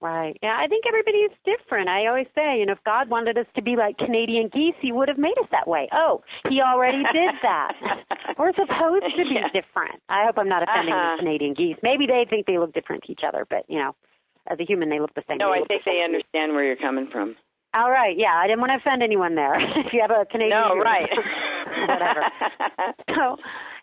Right. 0.00 0.36
Yeah, 0.42 0.56
I 0.58 0.66
think 0.66 0.84
everybody 0.86 1.18
is 1.18 1.32
different. 1.44 1.88
I 1.88 2.06
always 2.06 2.26
say, 2.34 2.60
you 2.60 2.66
know, 2.66 2.74
if 2.74 2.84
God 2.84 3.08
wanted 3.08 3.38
us 3.38 3.46
to 3.56 3.62
be 3.62 3.76
like 3.76 3.96
Canadian 3.96 4.48
geese, 4.48 4.74
He 4.80 4.92
would 4.92 5.08
have 5.08 5.16
made 5.18 5.36
us 5.38 5.48
that 5.50 5.66
way. 5.66 5.88
Oh, 5.90 6.22
He 6.48 6.60
already 6.60 7.02
did 7.12 7.34
that. 7.42 7.72
We're 8.38 8.52
supposed 8.52 9.04
to 9.16 9.24
be 9.24 9.34
Yeah. 9.34 9.48
different. 9.48 10.02
I 10.08 10.26
hope 10.26 10.38
I'm 10.38 10.48
not 10.50 10.62
offending 10.62 10.92
Uh-huh. 10.94 11.16
the 11.16 11.22
Canadian 11.22 11.54
geese. 11.54 11.76
Maybe 11.82 12.06
they 12.06 12.26
think 12.28 12.46
they 12.46 12.58
look 12.58 12.74
different 12.74 13.04
to 13.04 13.12
each 13.12 13.22
other, 13.26 13.46
but 13.48 13.64
you 13.68 13.78
know, 13.78 13.94
as 14.48 14.58
a 14.60 14.64
human, 14.64 14.88
they 14.88 15.00
look 15.00 15.14
the 15.14 15.22
same. 15.28 15.38
No, 15.38 15.52
I 15.52 15.62
think 15.64 15.84
the 15.84 15.90
they 15.90 16.02
understand 16.02 16.52
where 16.52 16.64
you're 16.64 16.76
coming 16.76 17.08
from. 17.08 17.36
All 17.74 17.90
right. 17.90 18.16
Yeah, 18.16 18.34
I 18.34 18.46
didn't 18.46 18.60
want 18.60 18.70
to 18.70 18.76
offend 18.76 19.02
anyone 19.02 19.34
there. 19.34 19.54
if 19.60 19.92
you 19.92 20.00
have 20.00 20.10
a 20.10 20.24
Canadian, 20.24 20.58
No, 20.58 20.76
right. 20.78 21.10
Whatever. 21.88 22.24
so 23.14 23.36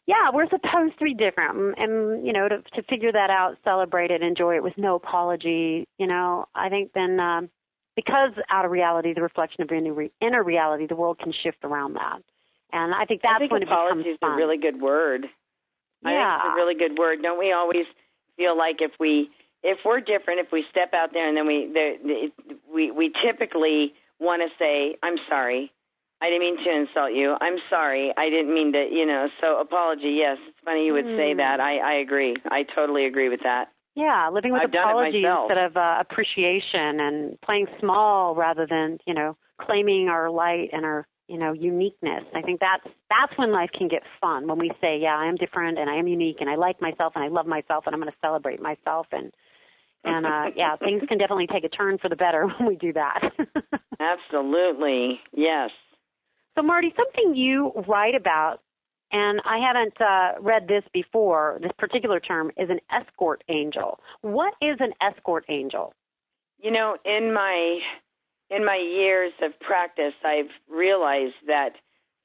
yeah 0.05 0.29
we're 0.33 0.49
supposed 0.49 0.97
to 0.99 1.05
be 1.05 1.13
different 1.13 1.75
and, 1.77 2.25
you 2.25 2.33
know 2.33 2.47
to 2.49 2.61
to 2.73 2.83
figure 2.83 3.11
that 3.11 3.29
out 3.29 3.57
celebrate 3.63 4.11
it 4.11 4.21
enjoy 4.21 4.55
it 4.55 4.63
with 4.63 4.77
no 4.77 4.95
apology 4.95 5.87
you 5.97 6.07
know 6.07 6.45
i 6.55 6.69
think 6.69 6.91
then 6.93 7.19
um 7.19 7.49
because 7.95 8.31
out 8.49 8.65
of 8.65 8.71
reality 8.71 9.13
the 9.13 9.21
reflection 9.21 9.61
of 9.61 9.71
inner, 9.71 9.93
re- 9.93 10.11
inner 10.21 10.43
reality 10.43 10.87
the 10.87 10.95
world 10.95 11.17
can 11.19 11.31
shift 11.31 11.59
around 11.63 11.93
that 11.93 12.21
and 12.71 12.93
i 12.93 13.05
think 13.05 13.21
that's 13.21 13.35
I 13.35 13.39
think 13.39 13.51
when 13.51 13.61
it 13.61 13.65
becomes 13.65 13.91
apology 13.91 14.09
is 14.09 14.17
fun 14.19 14.33
a 14.33 14.35
really 14.35 14.57
good 14.57 14.81
word. 14.81 15.25
I 16.05 16.09
think 16.09 16.19
yeah 16.19 16.35
it's 16.37 16.45
a 16.51 16.55
really 16.55 16.75
good 16.75 16.97
word. 16.97 17.21
Don't 17.21 17.39
we 17.39 17.53
always 17.53 17.85
feel 18.35 18.57
like 18.57 18.81
if 18.81 18.91
we 18.99 19.29
if 19.63 19.79
we're 19.85 20.01
different, 20.01 20.39
if 20.41 20.51
we 20.51 20.65
step 20.69 20.93
out 20.93 21.13
there 21.13 21.27
and 21.27 21.35
then 21.37 21.47
we 21.47 21.71
there, 21.73 21.95
it, 22.01 22.33
we 22.73 22.91
we 22.91 23.09
typically 23.23 23.93
want 24.19 24.41
to 24.41 24.49
say, 24.59 24.97
"I'm 25.03 25.17
sorry, 25.29 25.71
I 26.21 26.29
didn't 26.29 26.41
mean 26.41 26.63
to 26.63 26.71
insult 26.71 27.13
you. 27.13 27.35
I'm 27.41 27.57
sorry, 27.69 28.13
I 28.17 28.29
didn't 28.29 28.53
mean 28.53 28.73
to," 28.73 28.83
you 28.91 29.05
know. 29.05 29.29
So 29.41 29.59
apology, 29.59 30.11
yes, 30.11 30.37
it's 30.47 30.57
funny 30.65 30.85
you 30.85 30.93
would 30.93 31.05
say 31.17 31.31
Hmm. 31.31 31.37
that. 31.37 31.59
I 31.59 31.77
I 31.79 31.93
agree. 31.95 32.35
I 32.49 32.63
totally 32.63 33.05
agree 33.05 33.29
with 33.29 33.41
that. 33.43 33.69
yeah 33.95 34.29
living 34.31 34.51
with 34.53 34.63
I've 34.63 34.73
apology 34.73 35.23
instead 35.25 35.57
of 35.57 35.77
uh, 35.77 35.97
appreciation 35.99 36.99
and 36.99 37.39
playing 37.41 37.67
small 37.79 38.35
rather 38.35 38.65
than 38.67 38.97
you 39.05 39.13
know 39.13 39.37
claiming 39.61 40.09
our 40.09 40.29
light 40.31 40.69
and 40.73 40.83
our 40.83 41.05
you 41.27 41.37
know 41.37 41.53
uniqueness 41.53 42.23
i 42.35 42.41
think 42.41 42.59
that's 42.59 42.87
that's 43.09 43.37
when 43.37 43.51
life 43.51 43.69
can 43.77 43.87
get 43.87 44.01
fun 44.19 44.47
when 44.47 44.57
we 44.57 44.69
say 44.81 44.97
yeah 44.99 45.15
i 45.15 45.25
am 45.27 45.35
different 45.35 45.77
and 45.79 45.89
i 45.89 45.95
am 45.95 46.07
unique 46.07 46.37
and 46.41 46.49
i 46.49 46.55
like 46.55 46.81
myself 46.81 47.13
and 47.15 47.23
i 47.23 47.27
love 47.27 47.45
myself 47.45 47.85
and 47.85 47.93
i'm 47.93 48.01
going 48.01 48.11
to 48.11 48.17
celebrate 48.27 48.59
myself 48.61 49.05
and 49.11 49.31
and 50.03 50.25
uh 50.25 50.51
yeah 50.55 50.75
things 50.77 51.03
can 51.07 51.17
definitely 51.17 51.47
take 51.47 51.63
a 51.63 51.69
turn 51.69 51.97
for 51.97 52.09
the 52.09 52.15
better 52.15 52.47
when 52.57 52.67
we 52.67 52.75
do 52.75 52.93
that. 52.93 53.31
Absolutely, 53.99 55.21
yes. 55.33 55.71
so 56.55 56.61
marti 56.63 56.93
something 56.95 57.35
you 57.35 57.71
write 57.87 58.15
about 58.15 58.59
and 59.11 59.41
i 59.45 59.57
haven't 59.59 59.99
uh 60.01 60.33
read 60.41 60.67
this 60.67 60.83
before 60.93 61.59
this 61.61 61.71
particular 61.77 62.19
term 62.19 62.51
is 62.57 62.69
an 62.69 62.79
escort 62.91 63.43
angel. 63.49 63.99
What 64.21 64.53
is 64.61 64.77
an 64.79 64.93
escort 65.01 65.45
angel? 65.49 65.93
You 66.61 66.71
know, 66.71 66.97
in 67.05 67.33
my 67.33 67.81
in 68.49 68.65
my 68.65 68.77
years 68.77 69.33
of 69.41 69.59
practice, 69.59 70.13
I've 70.23 70.51
realized 70.69 71.35
that 71.47 71.75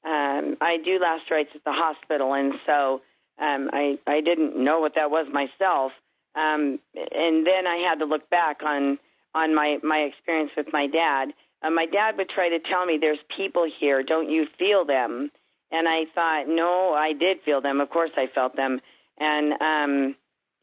um, 0.05 0.57
I 0.61 0.77
do 0.77 0.99
last 0.99 1.29
rites 1.29 1.51
at 1.55 1.63
the 1.63 1.71
hospital, 1.73 2.33
and 2.33 2.53
so 2.65 3.01
um, 3.37 3.69
I 3.73 3.99
I 4.07 4.21
didn't 4.21 4.55
know 4.55 4.79
what 4.79 4.95
that 4.95 5.11
was 5.11 5.27
myself. 5.31 5.91
Um, 6.39 6.79
and 6.95 7.45
then 7.45 7.67
I 7.67 7.77
had 7.77 7.99
to 7.99 8.05
look 8.05 8.29
back 8.29 8.61
on 8.63 8.99
on 9.35 9.53
my 9.53 9.79
my 9.83 9.99
experience 9.99 10.51
with 10.55 10.71
my 10.71 10.87
dad. 10.87 11.33
Uh, 11.61 11.69
my 11.69 11.85
dad 11.85 12.17
would 12.17 12.29
try 12.29 12.49
to 12.49 12.59
tell 12.59 12.85
me, 12.85 12.97
"There's 12.97 13.19
people 13.35 13.65
here. 13.79 14.03
Don't 14.03 14.29
you 14.29 14.47
feel 14.57 14.85
them?" 14.85 15.31
And 15.71 15.87
I 15.87 16.05
thought, 16.15 16.47
no, 16.47 16.93
I 16.93 17.13
did 17.13 17.41
feel 17.41 17.61
them. 17.61 17.79
Of 17.79 17.91
course, 17.91 18.09
I 18.17 18.25
felt 18.25 18.55
them. 18.55 18.81
And 19.19 19.53
um, 19.61 20.15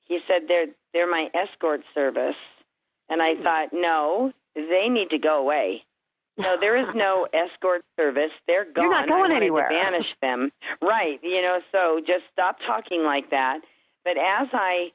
he 0.04 0.20
said, 0.26 0.48
"They're 0.48 0.68
they're 0.92 1.10
my 1.10 1.30
escort 1.34 1.82
service." 1.94 2.36
And 3.08 3.22
I 3.22 3.36
thought, 3.36 3.68
no, 3.72 4.32
they 4.54 4.88
need 4.88 5.10
to 5.10 5.18
go 5.18 5.38
away. 5.38 5.84
No, 6.36 6.56
there 6.58 6.76
is 6.76 6.94
no 6.94 7.26
escort 7.32 7.84
service. 7.96 8.32
They're 8.46 8.64
gone. 8.64 8.84
You're 8.84 8.92
not 8.92 9.08
going 9.08 9.20
wanted 9.20 9.36
anywhere. 9.36 9.68
To 9.68 9.74
banish 9.74 10.14
them. 10.20 10.50
Right. 10.82 11.20
You 11.22 11.42
know, 11.42 11.60
so 11.72 12.00
just 12.06 12.24
stop 12.32 12.58
talking 12.66 13.04
like 13.04 13.30
that. 13.30 13.60
But 14.04 14.18
as 14.18 14.48
I 14.52 14.92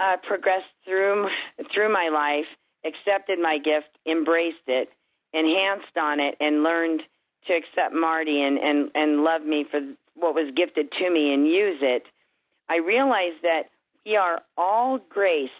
uh, 0.00 0.16
progressed 0.16 0.72
through 0.84 1.28
through 1.72 1.92
my 1.92 2.08
life, 2.08 2.46
accepted 2.84 3.38
my 3.38 3.58
gift, 3.58 3.90
embraced 4.06 4.66
it, 4.66 4.90
enhanced 5.32 5.96
on 5.96 6.20
it, 6.20 6.36
and 6.40 6.62
learned 6.62 7.02
to 7.46 7.52
accept 7.54 7.94
Marti 7.94 8.42
and, 8.42 8.58
and, 8.58 8.90
and 8.94 9.22
love 9.24 9.42
me 9.42 9.64
for 9.64 9.80
what 10.14 10.34
was 10.34 10.50
gifted 10.54 10.92
to 10.92 11.10
me 11.10 11.32
and 11.32 11.46
use 11.46 11.78
it, 11.82 12.04
I 12.68 12.78
realized 12.78 13.42
that 13.42 13.70
we 14.04 14.16
are 14.16 14.42
all 14.56 14.98
graced. 14.98 15.52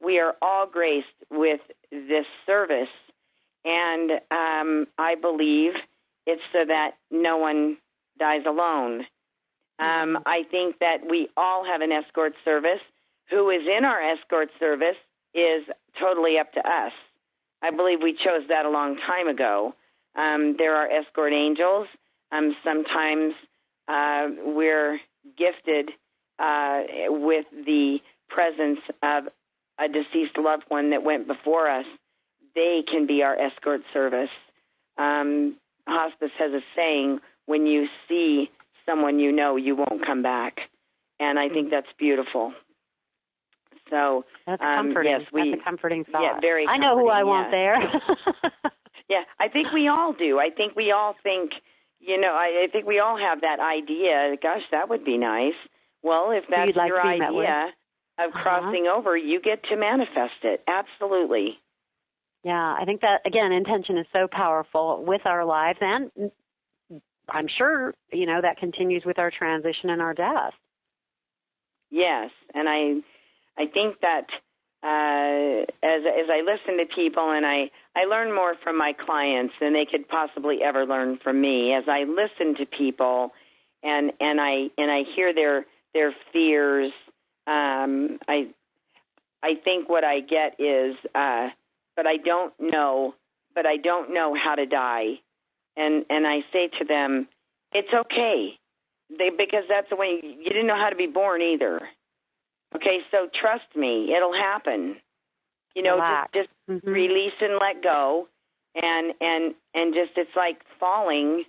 We 0.00 0.20
are 0.20 0.36
all 0.40 0.66
graced 0.66 1.06
with 1.30 1.60
this 1.90 2.26
service. 2.46 2.88
And 3.64 4.12
um, 4.30 4.86
I 4.96 5.16
believe 5.16 5.74
it's 6.26 6.42
so 6.52 6.64
that 6.64 6.96
no 7.10 7.38
one 7.38 7.78
dies 8.18 8.44
alone. 8.46 9.06
Um. 9.78 10.18
I 10.26 10.42
think 10.42 10.80
that 10.80 11.08
we 11.08 11.28
all 11.36 11.64
have 11.64 11.80
an 11.80 11.92
escort 11.92 12.34
service. 12.44 12.80
Who 13.30 13.50
is 13.50 13.66
in 13.66 13.84
our 13.84 14.00
escort 14.00 14.50
service 14.58 14.96
is 15.34 15.64
totally 15.98 16.38
up 16.38 16.52
to 16.54 16.66
us. 16.66 16.92
I 17.60 17.70
believe 17.70 18.02
we 18.02 18.12
chose 18.14 18.48
that 18.48 18.66
a 18.66 18.70
long 18.70 18.98
time 18.98 19.28
ago. 19.28 19.74
Um, 20.14 20.56
there 20.56 20.76
are 20.76 20.88
escort 20.88 21.32
angels. 21.32 21.88
Um, 22.32 22.56
sometimes 22.64 23.34
uh, 23.86 24.28
we're 24.44 25.00
gifted 25.36 25.90
uh, 26.38 26.82
with 27.08 27.46
the 27.66 28.00
presence 28.28 28.80
of 29.02 29.28
a 29.78 29.88
deceased 29.88 30.38
loved 30.38 30.64
one 30.68 30.90
that 30.90 31.02
went 31.02 31.26
before 31.26 31.68
us. 31.68 31.86
They 32.54 32.82
can 32.82 33.06
be 33.06 33.22
our 33.22 33.36
escort 33.36 33.82
service. 33.92 34.30
Um, 34.96 35.56
hospice 35.86 36.32
has 36.38 36.52
a 36.52 36.62
saying: 36.74 37.20
"When 37.46 37.66
you 37.66 37.88
see 38.08 38.50
someone 38.86 39.20
you 39.20 39.32
know, 39.32 39.56
you 39.56 39.76
won't 39.76 40.04
come 40.04 40.22
back," 40.22 40.68
and 41.20 41.38
I 41.38 41.48
think 41.48 41.70
that's 41.70 41.92
beautiful. 41.98 42.52
So 43.90 44.24
that's 44.46 44.62
um, 44.62 44.86
comforting. 44.86 45.12
Yes, 45.12 45.22
we, 45.32 45.50
that's 45.50 45.60
a 45.60 45.64
comforting 45.64 46.04
thought. 46.04 46.22
Yeah, 46.22 46.40
very. 46.40 46.66
I 46.66 46.76
know 46.76 46.98
who 46.98 47.08
I 47.08 47.24
want 47.24 47.50
there. 47.50 47.76
Yeah, 49.08 49.22
I 49.38 49.48
think 49.48 49.72
we 49.72 49.88
all 49.88 50.12
do. 50.12 50.38
I 50.38 50.50
think 50.50 50.76
we 50.76 50.92
all 50.92 51.16
think, 51.22 51.52
you 51.98 52.20
know, 52.20 52.34
I, 52.34 52.64
I 52.64 52.68
think 52.70 52.86
we 52.86 52.98
all 52.98 53.16
have 53.16 53.40
that 53.40 53.58
idea. 53.58 54.36
Gosh, 54.40 54.62
that 54.70 54.88
would 54.90 55.04
be 55.04 55.16
nice. 55.16 55.54
Well, 56.02 56.30
if 56.30 56.44
that's 56.48 56.76
like 56.76 56.88
your 56.88 57.04
idea 57.04 57.72
of 58.18 58.30
uh-huh. 58.30 58.42
crossing 58.42 58.86
over, 58.86 59.16
you 59.16 59.40
get 59.40 59.64
to 59.64 59.76
manifest 59.76 60.44
it. 60.44 60.62
Absolutely. 60.66 61.58
Yeah, 62.44 62.74
I 62.78 62.84
think 62.84 63.00
that 63.00 63.22
again, 63.26 63.50
intention 63.50 63.98
is 63.98 64.06
so 64.12 64.28
powerful 64.30 65.02
with 65.04 65.22
our 65.24 65.44
lives, 65.44 65.78
and 65.80 66.10
I'm 67.28 67.48
sure 67.48 67.94
you 68.12 68.26
know 68.26 68.40
that 68.40 68.58
continues 68.58 69.04
with 69.04 69.18
our 69.18 69.30
transition 69.30 69.90
and 69.90 70.00
our 70.00 70.14
death. 70.14 70.54
Yes, 71.90 72.30
and 72.54 72.68
I, 72.68 73.00
I 73.58 73.66
think 73.66 74.00
that 74.00 74.28
uh, 74.82 75.66
as 75.82 76.02
as 76.06 76.30
I 76.30 76.42
listen 76.46 76.78
to 76.78 76.86
people 76.86 77.30
and 77.32 77.44
I 77.44 77.70
I 77.96 78.04
learn 78.04 78.32
more 78.32 78.54
from 78.62 78.78
my 78.78 78.92
clients 78.92 79.54
than 79.60 79.72
they 79.72 79.86
could 79.86 80.08
possibly 80.08 80.62
ever 80.62 80.86
learn 80.86 81.18
from 81.18 81.40
me. 81.40 81.74
As 81.74 81.84
I 81.88 82.04
listen 82.04 82.54
to 82.56 82.66
people 82.66 83.32
and 83.82 84.12
and 84.20 84.40
I 84.40 84.70
and 84.78 84.90
I 84.90 85.02
hear 85.02 85.34
their 85.34 85.66
their 85.94 86.14
fears, 86.32 86.92
um, 87.48 88.20
I 88.28 88.50
I 89.42 89.56
think 89.56 89.88
what 89.88 90.04
I 90.04 90.20
get 90.20 90.60
is, 90.60 90.96
uh, 91.12 91.48
but 91.96 92.06
I 92.06 92.16
don't 92.18 92.52
know, 92.60 93.16
but 93.56 93.66
I 93.66 93.78
don't 93.78 94.14
know 94.14 94.34
how 94.34 94.54
to 94.54 94.66
die, 94.66 95.20
and 95.76 96.04
and 96.08 96.24
I 96.24 96.44
say 96.52 96.68
to 96.78 96.84
them, 96.84 97.26
it's 97.72 97.92
okay, 97.92 98.56
they 99.18 99.30
because 99.30 99.64
that's 99.68 99.90
the 99.90 99.96
way 99.96 100.20
you 100.22 100.44
didn't 100.44 100.68
know 100.68 100.76
how 100.76 100.90
to 100.90 100.96
be 100.96 101.08
born 101.08 101.42
either 101.42 101.82
Okay, 102.74 103.00
so 103.10 103.28
trust 103.32 103.74
me, 103.74 104.14
it'll 104.14 104.32
happen. 104.32 104.96
You 105.74 105.82
know, 105.82 105.94
Relax. 105.94 106.30
just, 106.34 106.48
just 106.68 106.84
mm-hmm. 106.84 106.90
release 106.90 107.32
and 107.40 107.58
let 107.60 107.82
go, 107.82 108.28
and 108.74 109.12
and 109.20 109.54
and 109.74 109.94
just 109.94 110.12
it's 110.16 110.34
like 110.36 110.60
falling, 110.80 111.44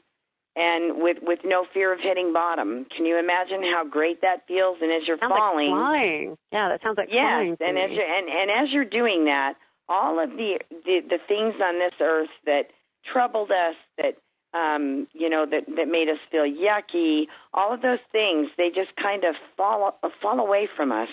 and 0.56 1.02
with 1.02 1.18
with 1.22 1.40
no 1.44 1.66
fear 1.74 1.94
of 1.94 2.00
hitting 2.00 2.32
bottom. 2.32 2.86
Can 2.86 3.06
you 3.06 3.18
imagine 3.18 3.64
how 3.64 3.86
great 3.86 4.22
that 4.22 4.48
feels? 4.48 4.78
And 4.82 4.92
as 4.92 5.08
you're 5.08 5.18
sounds 5.18 5.34
falling, 5.34 5.72
like 5.72 5.80
flying. 5.80 6.38
Yeah, 6.52 6.70
that 6.70 6.82
sounds 6.84 6.98
like 6.98 7.10
yes, 7.12 7.24
flying. 7.24 7.58
and 7.60 7.78
as 7.78 7.92
you 7.92 8.02
and 8.02 8.30
and 8.30 8.52
as 8.52 8.72
you're 8.72 8.86
doing 8.86 9.26
that, 9.26 9.56
all 9.88 10.20
of 10.24 10.30
the 10.32 10.60
the, 10.86 11.02
the 11.10 11.20
things 11.28 11.56
on 11.62 11.80
this 11.80 11.94
earth 12.00 12.30
that 12.46 12.70
troubled 13.12 13.52
us, 13.52 13.76
that 13.98 14.16
um, 14.54 15.08
you 15.14 15.30
know, 15.30 15.46
that, 15.46 15.66
that 15.76 15.88
made 15.88 16.10
us 16.10 16.20
feel 16.32 16.44
yucky, 16.44 17.28
all 17.54 17.74
of 17.74 17.82
those 17.82 18.00
things, 18.12 18.50
they 18.58 18.70
just 18.70 18.96
kind 18.96 19.24
of 19.24 19.36
fall, 19.56 19.98
fall 20.22 20.40
away 20.40 20.68
from 20.76 20.92
us. 20.92 21.10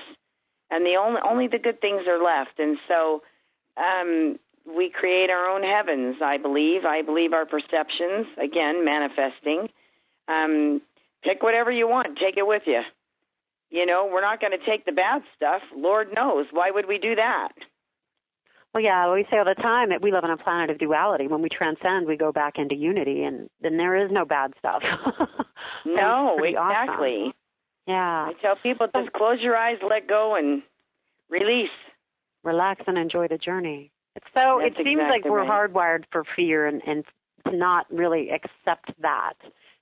And 0.70 0.84
the 0.84 0.96
only, 0.96 1.20
only 1.20 1.46
the 1.46 1.58
good 1.58 1.80
things 1.80 2.06
are 2.06 2.22
left. 2.22 2.58
And 2.58 2.78
so, 2.88 3.22
um, 3.76 4.38
we 4.66 4.90
create 4.90 5.30
our 5.30 5.48
own 5.48 5.62
heavens, 5.62 6.16
I 6.20 6.38
believe. 6.38 6.84
I 6.84 7.02
believe 7.02 7.32
our 7.32 7.46
perceptions, 7.46 8.26
again, 8.36 8.84
manifesting. 8.84 9.68
Um, 10.28 10.82
pick 11.22 11.42
whatever 11.42 11.70
you 11.70 11.86
want, 11.86 12.18
take 12.18 12.36
it 12.36 12.46
with 12.46 12.62
you. 12.66 12.82
You 13.70 13.86
know, 13.86 14.06
we're 14.06 14.22
not 14.22 14.40
going 14.40 14.58
to 14.58 14.64
take 14.64 14.84
the 14.84 14.92
bad 14.92 15.22
stuff. 15.36 15.62
Lord 15.76 16.12
knows. 16.12 16.46
Why 16.50 16.70
would 16.70 16.86
we 16.86 16.98
do 16.98 17.14
that? 17.16 17.52
Well, 18.76 18.84
yeah, 18.84 19.10
we 19.10 19.24
say 19.30 19.38
all 19.38 19.46
the 19.46 19.54
time 19.54 19.88
that 19.88 20.02
we 20.02 20.12
live 20.12 20.22
on 20.22 20.28
a 20.28 20.36
planet 20.36 20.68
of 20.68 20.76
duality. 20.76 21.28
When 21.28 21.40
we 21.40 21.48
transcend, 21.48 22.06
we 22.06 22.18
go 22.18 22.30
back 22.30 22.58
into 22.58 22.74
unity, 22.74 23.22
and 23.22 23.48
then 23.62 23.78
there 23.78 23.96
is 23.96 24.12
no 24.12 24.26
bad 24.26 24.52
stuff. 24.58 24.82
no, 25.86 26.36
exactly. 26.44 27.20
Awesome. 27.22 27.32
Yeah. 27.86 28.26
I 28.28 28.32
tell 28.42 28.56
people 28.56 28.86
just 28.94 29.14
close 29.14 29.40
your 29.40 29.56
eyes, 29.56 29.78
let 29.80 30.06
go, 30.06 30.34
and 30.34 30.62
release. 31.30 31.70
Relax 32.44 32.82
and 32.86 32.98
enjoy 32.98 33.28
the 33.28 33.38
journey. 33.38 33.92
It's 34.14 34.26
so. 34.34 34.60
That's 34.60 34.78
it 34.78 34.84
seems 34.84 35.00
exactly 35.00 35.20
like 35.22 35.24
we're 35.24 35.46
right. 35.46 35.70
hardwired 35.72 36.04
for 36.12 36.24
fear 36.36 36.66
and 36.66 36.82
and 36.86 37.02
to 37.48 37.56
not 37.56 37.86
really 37.90 38.28
accept 38.28 38.90
that. 39.00 39.38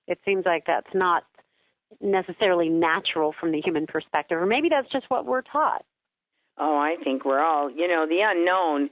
It 0.06 0.20
seems 0.24 0.46
like 0.46 0.66
that's 0.68 0.94
not 0.94 1.24
necessarily 2.00 2.68
natural 2.68 3.34
from 3.40 3.50
the 3.50 3.60
human 3.60 3.88
perspective, 3.88 4.40
or 4.40 4.46
maybe 4.46 4.68
that's 4.68 4.88
just 4.92 5.10
what 5.10 5.26
we're 5.26 5.42
taught. 5.42 5.84
Oh, 6.56 6.78
I 6.78 6.96
think 7.02 7.24
we're 7.24 7.40
all, 7.40 7.70
you 7.70 7.88
know, 7.88 8.06
the 8.06 8.20
unknown. 8.20 8.90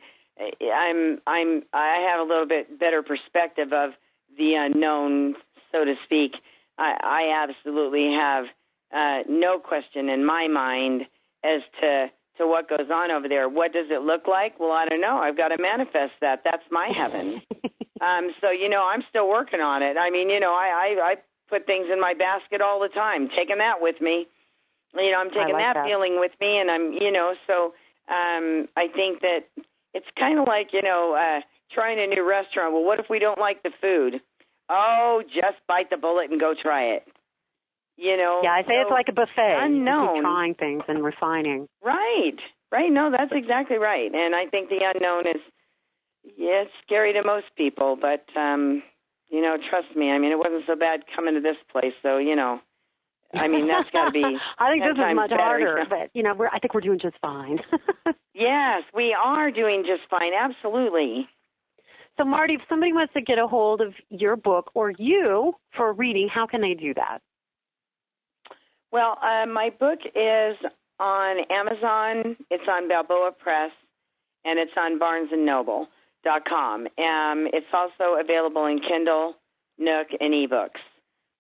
I'm, 0.61 1.21
I'm, 1.27 1.63
I 1.73 2.07
have 2.11 2.21
a 2.21 2.25
little 2.25 2.47
bit 2.47 2.79
better 2.79 3.03
perspective 3.03 3.73
of 3.73 3.93
the 4.37 4.55
unknown, 4.55 5.37
so 5.71 5.85
to 5.85 5.95
speak. 6.05 6.35
I, 6.79 6.97
I 7.03 7.43
absolutely 7.43 8.13
have 8.13 8.47
uh, 8.93 9.23
no 9.29 9.59
question 9.59 10.09
in 10.09 10.25
my 10.25 10.49
mind 10.49 11.07
as 11.45 11.63
to 11.81 12.11
to 12.39 12.47
what 12.47 12.67
goes 12.67 12.91
on 12.91 13.11
over 13.11 13.29
there. 13.29 13.47
What 13.47 13.75
does 13.75 13.91
it 13.91 14.01
look 14.01 14.27
like? 14.27 14.59
Well, 14.59 14.73
I 14.73 14.87
don't 14.87 15.03
know. 15.03 15.19
I've 15.19 15.37
got 15.37 15.49
to 15.49 15.61
manifest 15.61 16.15
that. 16.23 16.43
That's 16.45 16.65
my 16.71 16.87
heaven. 16.89 17.43
um, 18.01 18.35
so 18.41 18.51
you 18.51 18.69
know, 18.71 18.89
I'm 18.89 19.05
still 19.11 19.29
working 19.29 19.61
on 19.61 19.83
it. 19.83 19.97
I 19.99 20.11
mean, 20.11 20.31
you 20.31 20.41
know, 20.41 20.53
I, 20.53 20.97
I 20.99 21.11
I 21.11 21.17
put 21.49 21.67
things 21.67 21.89
in 21.93 22.01
my 22.01 22.15
basket 22.15 22.63
all 22.63 22.81
the 22.81 22.89
time, 22.89 23.29
taking 23.29 23.59
that 23.59 23.83
with 23.83 24.01
me 24.01 24.27
you 24.97 25.11
know, 25.11 25.21
I'm 25.21 25.31
taking 25.31 25.55
like 25.55 25.63
that, 25.63 25.75
that, 25.75 25.87
feeling 25.87 26.19
with 26.19 26.33
me, 26.41 26.59
and 26.59 26.71
I'm, 26.71 26.93
you 26.93 27.11
know, 27.11 27.35
so 27.47 27.75
um, 28.09 28.69
I 28.77 28.89
think 28.89 29.21
that 29.23 29.49
it's 29.95 30.07
kind 30.19 30.39
of 30.39 30.47
like, 30.47 30.73
you 30.73 30.83
know, 30.83 31.15
uh, 31.15 31.41
trying 31.73 31.99
a 31.99 32.07
new 32.07 32.29
restaurant. 32.29 32.73
Well, 32.73 32.85
what 32.85 32.99
if 32.99 33.09
we 33.09 33.19
don't 33.19 33.39
like 33.39 33.63
the 33.63 33.73
food? 33.81 34.21
Oh, 34.69 35.23
just 35.27 35.59
bite 35.67 35.91
the 35.91 35.97
bullet 35.97 36.31
and 36.31 36.41
go 36.41 36.55
try 36.55 36.95
it. 36.95 37.07
You 37.97 38.17
know. 38.17 38.41
Yeah, 38.43 38.53
I 38.53 38.63
say 38.63 38.77
so 38.77 38.81
it's 38.83 38.91
like 38.91 39.09
a 39.09 39.13
buffet. 39.13 39.59
Unknown. 39.61 40.23
Trying 40.23 40.55
things 40.55 40.83
and 40.89 41.05
refining. 41.05 41.69
Right. 41.83 42.39
Right. 42.71 42.91
No, 42.91 43.11
that's 43.11 43.33
exactly 43.33 43.77
right. 43.77 44.11
And 44.15 44.35
I 44.35 44.47
think 44.47 44.71
the 44.71 44.81
unknown 44.95 45.27
is, 45.27 45.43
yeah, 46.25 46.63
it's 46.63 46.71
scary 46.87 47.13
to 47.13 47.23
most 47.23 47.47
people, 47.57 47.97
but 48.01 48.25
um, 48.35 48.83
you 49.29 49.43
know, 49.43 49.59
trust 49.69 49.95
me. 49.95 50.11
I 50.11 50.19
mean, 50.19 50.33
it 50.33 50.39
wasn't 50.39 50.65
so 50.67 50.77
bad 50.77 51.05
coming 51.15 51.35
to 51.35 51.41
this 51.41 51.57
place, 51.71 51.95
so 52.03 52.19
you 52.19 52.37
know. 52.37 52.61
I 53.35 53.49
mean, 53.49 53.67
that's 53.67 53.89
got 53.91 54.07
to 54.07 54.11
be. 54.11 54.23
I 54.59 54.71
think 54.71 54.85
this 54.85 54.93
is 54.93 55.15
much 55.15 55.31
better, 55.31 55.43
harder, 55.43 55.85
but 55.89 56.11
you 56.15 56.23
know, 56.23 56.35
we're, 56.35 56.49
I 56.49 56.59
think 56.59 56.75
we're 56.75 56.81
doing 56.81 56.99
just 56.99 57.17
fine. 57.21 57.61
yes, 58.35 58.83
we 58.95 59.15
are 59.15 59.51
doing 59.51 59.85
just 59.87 60.03
fine. 60.11 60.33
Absolutely. 60.35 61.29
so, 62.19 62.25
Marti, 62.25 62.55
if 62.55 62.61
somebody 62.69 62.93
wants 62.93 63.13
to 63.15 63.23
get 63.23 63.39
a 63.39 63.47
hold 63.47 63.81
of 63.81 63.95
your 64.11 64.37
book 64.37 64.71
or 64.75 64.91
you 64.91 65.55
for 65.77 65.93
reading, 65.93 66.29
how 66.29 66.47
can 66.47 66.61
they 66.61 66.75
do 66.75 66.93
that? 66.95 67.21
Well, 68.91 69.19
uh, 69.23 69.47
my 69.47 69.71
book 69.71 70.01
is 70.15 70.57
on 71.01 71.39
Amazon. 71.51 72.37
It's 72.51 72.69
on 72.69 72.89
Balboa 72.89 73.33
Press, 73.33 73.71
and 74.45 74.59
it's 74.59 74.73
on 74.77 74.99
BarnesandNoble.com. 75.01 76.87
Um, 76.87 77.49
it's 77.53 77.67
also 77.73 78.21
available 78.21 78.67
in 78.67 78.81
Kindle, 78.81 79.37
Nook, 79.79 80.09
and 80.21 80.35
eBooks. 80.35 80.81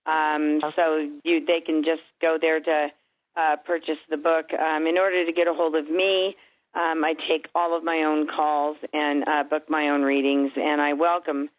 Um, 0.07 0.61
so 0.75 1.09
you, 1.25 1.45
they 1.45 1.61
can 1.61 1.85
just 1.85 2.03
go 2.21 2.39
there 2.41 2.61
to 2.61 2.91
uh, 3.37 3.57
purchase 3.57 3.99
the 4.11 4.17
book. 4.17 4.53
Um, 4.53 4.87
in 4.87 4.99
order 4.99 5.25
to 5.25 5.33
get 5.33 5.47
a 5.47 5.55
hold 5.55 5.77
of 5.77 5.89
me, 5.89 6.37
um, 6.75 7.05
I 7.05 7.15
take 7.15 7.49
all 7.55 7.77
of 7.77 7.85
my 7.85 8.05
own 8.05 8.27
calls 8.27 8.77
and 8.93 9.29
uh, 9.29 9.45
book 9.45 9.69
my 9.69 9.91
own 9.91 10.03
readings, 10.03 10.53
and 10.57 10.81
I 10.81 10.95
welcome 10.95 11.51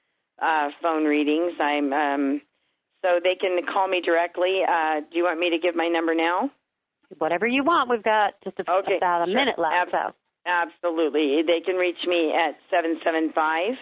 uh, 0.42 0.72
phone 0.82 1.06
readings. 1.06 1.54
I'm 1.60 1.94
um, 1.94 2.42
so 3.04 3.20
they 3.24 3.36
can 3.36 3.66
call 3.66 3.88
me 3.88 4.02
directly. 4.02 4.64
Uh, 4.64 5.02
do 5.02 5.18
you 5.18 5.24
want 5.24 5.40
me 5.40 5.52
to 5.52 5.58
give 5.58 5.76
my 5.76 5.88
number 5.88 6.16
now? 6.16 6.52
whatever 7.18 7.48
you 7.48 7.64
want. 7.64 7.90
We've 7.90 8.04
got 8.04 8.34
just 8.44 8.60
a, 8.60 8.72
okay, 8.72 8.98
about 8.98 9.28
a 9.28 9.32
sure. 9.32 9.36
minute 9.36 9.60
left. 9.60 9.74
Ab- 9.74 9.90
so. 9.92 10.14
Absolutely. 10.46 11.42
They 11.42 11.62
can 11.62 11.76
reach 11.76 12.06
me 12.06 12.34
at 12.34 12.58
775 12.70 13.76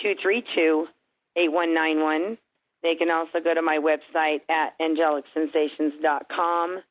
232 0.00 0.88
8191. 1.36 2.38
They 2.82 2.94
can 2.94 3.10
also 3.10 3.40
go 3.40 3.54
to 3.54 3.62
my 3.62 3.78
website 3.78 4.40
at 4.48 4.78
angelicsensations.com 4.80 6.82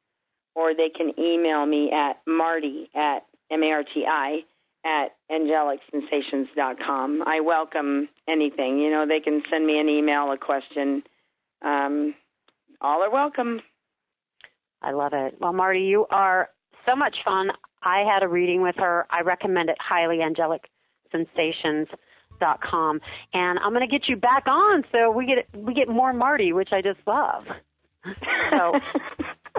or 0.56 0.74
they 0.74 0.90
can 0.90 1.18
email 1.20 1.66
me 1.66 1.92
at 1.92 2.22
marti 2.26 2.90
at 2.96 3.26
M-A-R-T-I 3.52 4.44
at 4.84 5.16
angelicsensations.com. 5.32 7.24
I 7.26 7.40
welcome 7.42 8.10
anything. 8.28 8.80
You 8.80 8.90
know, 8.90 9.06
they 9.06 9.20
can 9.20 9.44
send 9.50 9.66
me 9.66 9.80
an 9.80 9.90
email, 9.90 10.32
a 10.32 10.38
question. 10.38 11.04
Um, 11.62 12.16
all 12.82 13.04
are 13.04 13.12
welcome. 13.12 13.62
I 14.82 14.92
love 14.92 15.14
it. 15.14 15.36
Well, 15.40 15.54
Marti, 15.54 15.82
you 15.82 16.06
are 16.10 16.50
so 16.86 16.96
much 16.96 17.18
fun. 17.24 17.52
I 17.84 18.00
had 18.00 18.24
a 18.24 18.28
reading 18.28 18.62
with 18.62 18.76
her. 18.78 19.06
I 19.10 19.22
recommend 19.22 19.70
it 19.70 19.78
highly, 19.80 20.22
angelicsensations.com. 22.38 23.02
And 23.34 23.60
I'm 23.60 23.74
going 23.74 23.88
to 23.88 23.92
get 23.92 24.08
you 24.08 24.16
back 24.16 24.48
on 24.48 24.84
so 24.92 25.12
we 25.12 25.26
get 25.26 25.48
we 25.56 25.74
get 25.74 25.90
more 25.90 26.14
Marti, 26.14 26.54
which 26.54 26.70
I 26.72 26.82
just 26.82 27.00
love. 27.06 27.46
So 28.52 28.80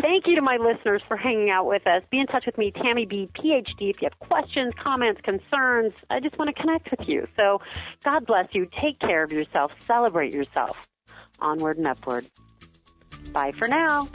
thank 0.01 0.27
you 0.27 0.37
to 0.37 0.41
my 0.41 0.57
listeners 0.57 1.03
for 1.07 1.17
hanging 1.19 1.51
out 1.51 1.67
with 1.67 1.87
us. 1.87 2.03
Be 2.11 2.19
in 2.19 2.27
touch 2.27 2.47
with 2.47 2.57
me, 2.57 2.71
Tammy 2.71 3.05
B, 3.05 3.29
PhD, 3.35 3.91
if 3.91 4.01
you 4.01 4.09
have 4.11 4.19
questions, 4.21 4.73
comments, 4.83 5.21
concerns. 5.23 5.93
I 6.09 6.21
just 6.21 6.39
want 6.39 6.55
to 6.55 6.59
connect 6.59 6.91
with 6.91 7.07
you. 7.09 7.29
So 7.37 7.61
God 8.05 8.27
bless 8.27 8.47
you. 8.53 8.67
Take 8.81 8.99
care 9.01 9.23
of 9.23 9.33
yourself. 9.33 9.73
Celebrate 9.87 10.33
yourself. 10.33 10.89
Onward 11.41 11.77
and 11.77 11.87
upward. 11.87 12.27
Bye 13.33 13.53
for 13.59 13.69
now. 13.69 14.09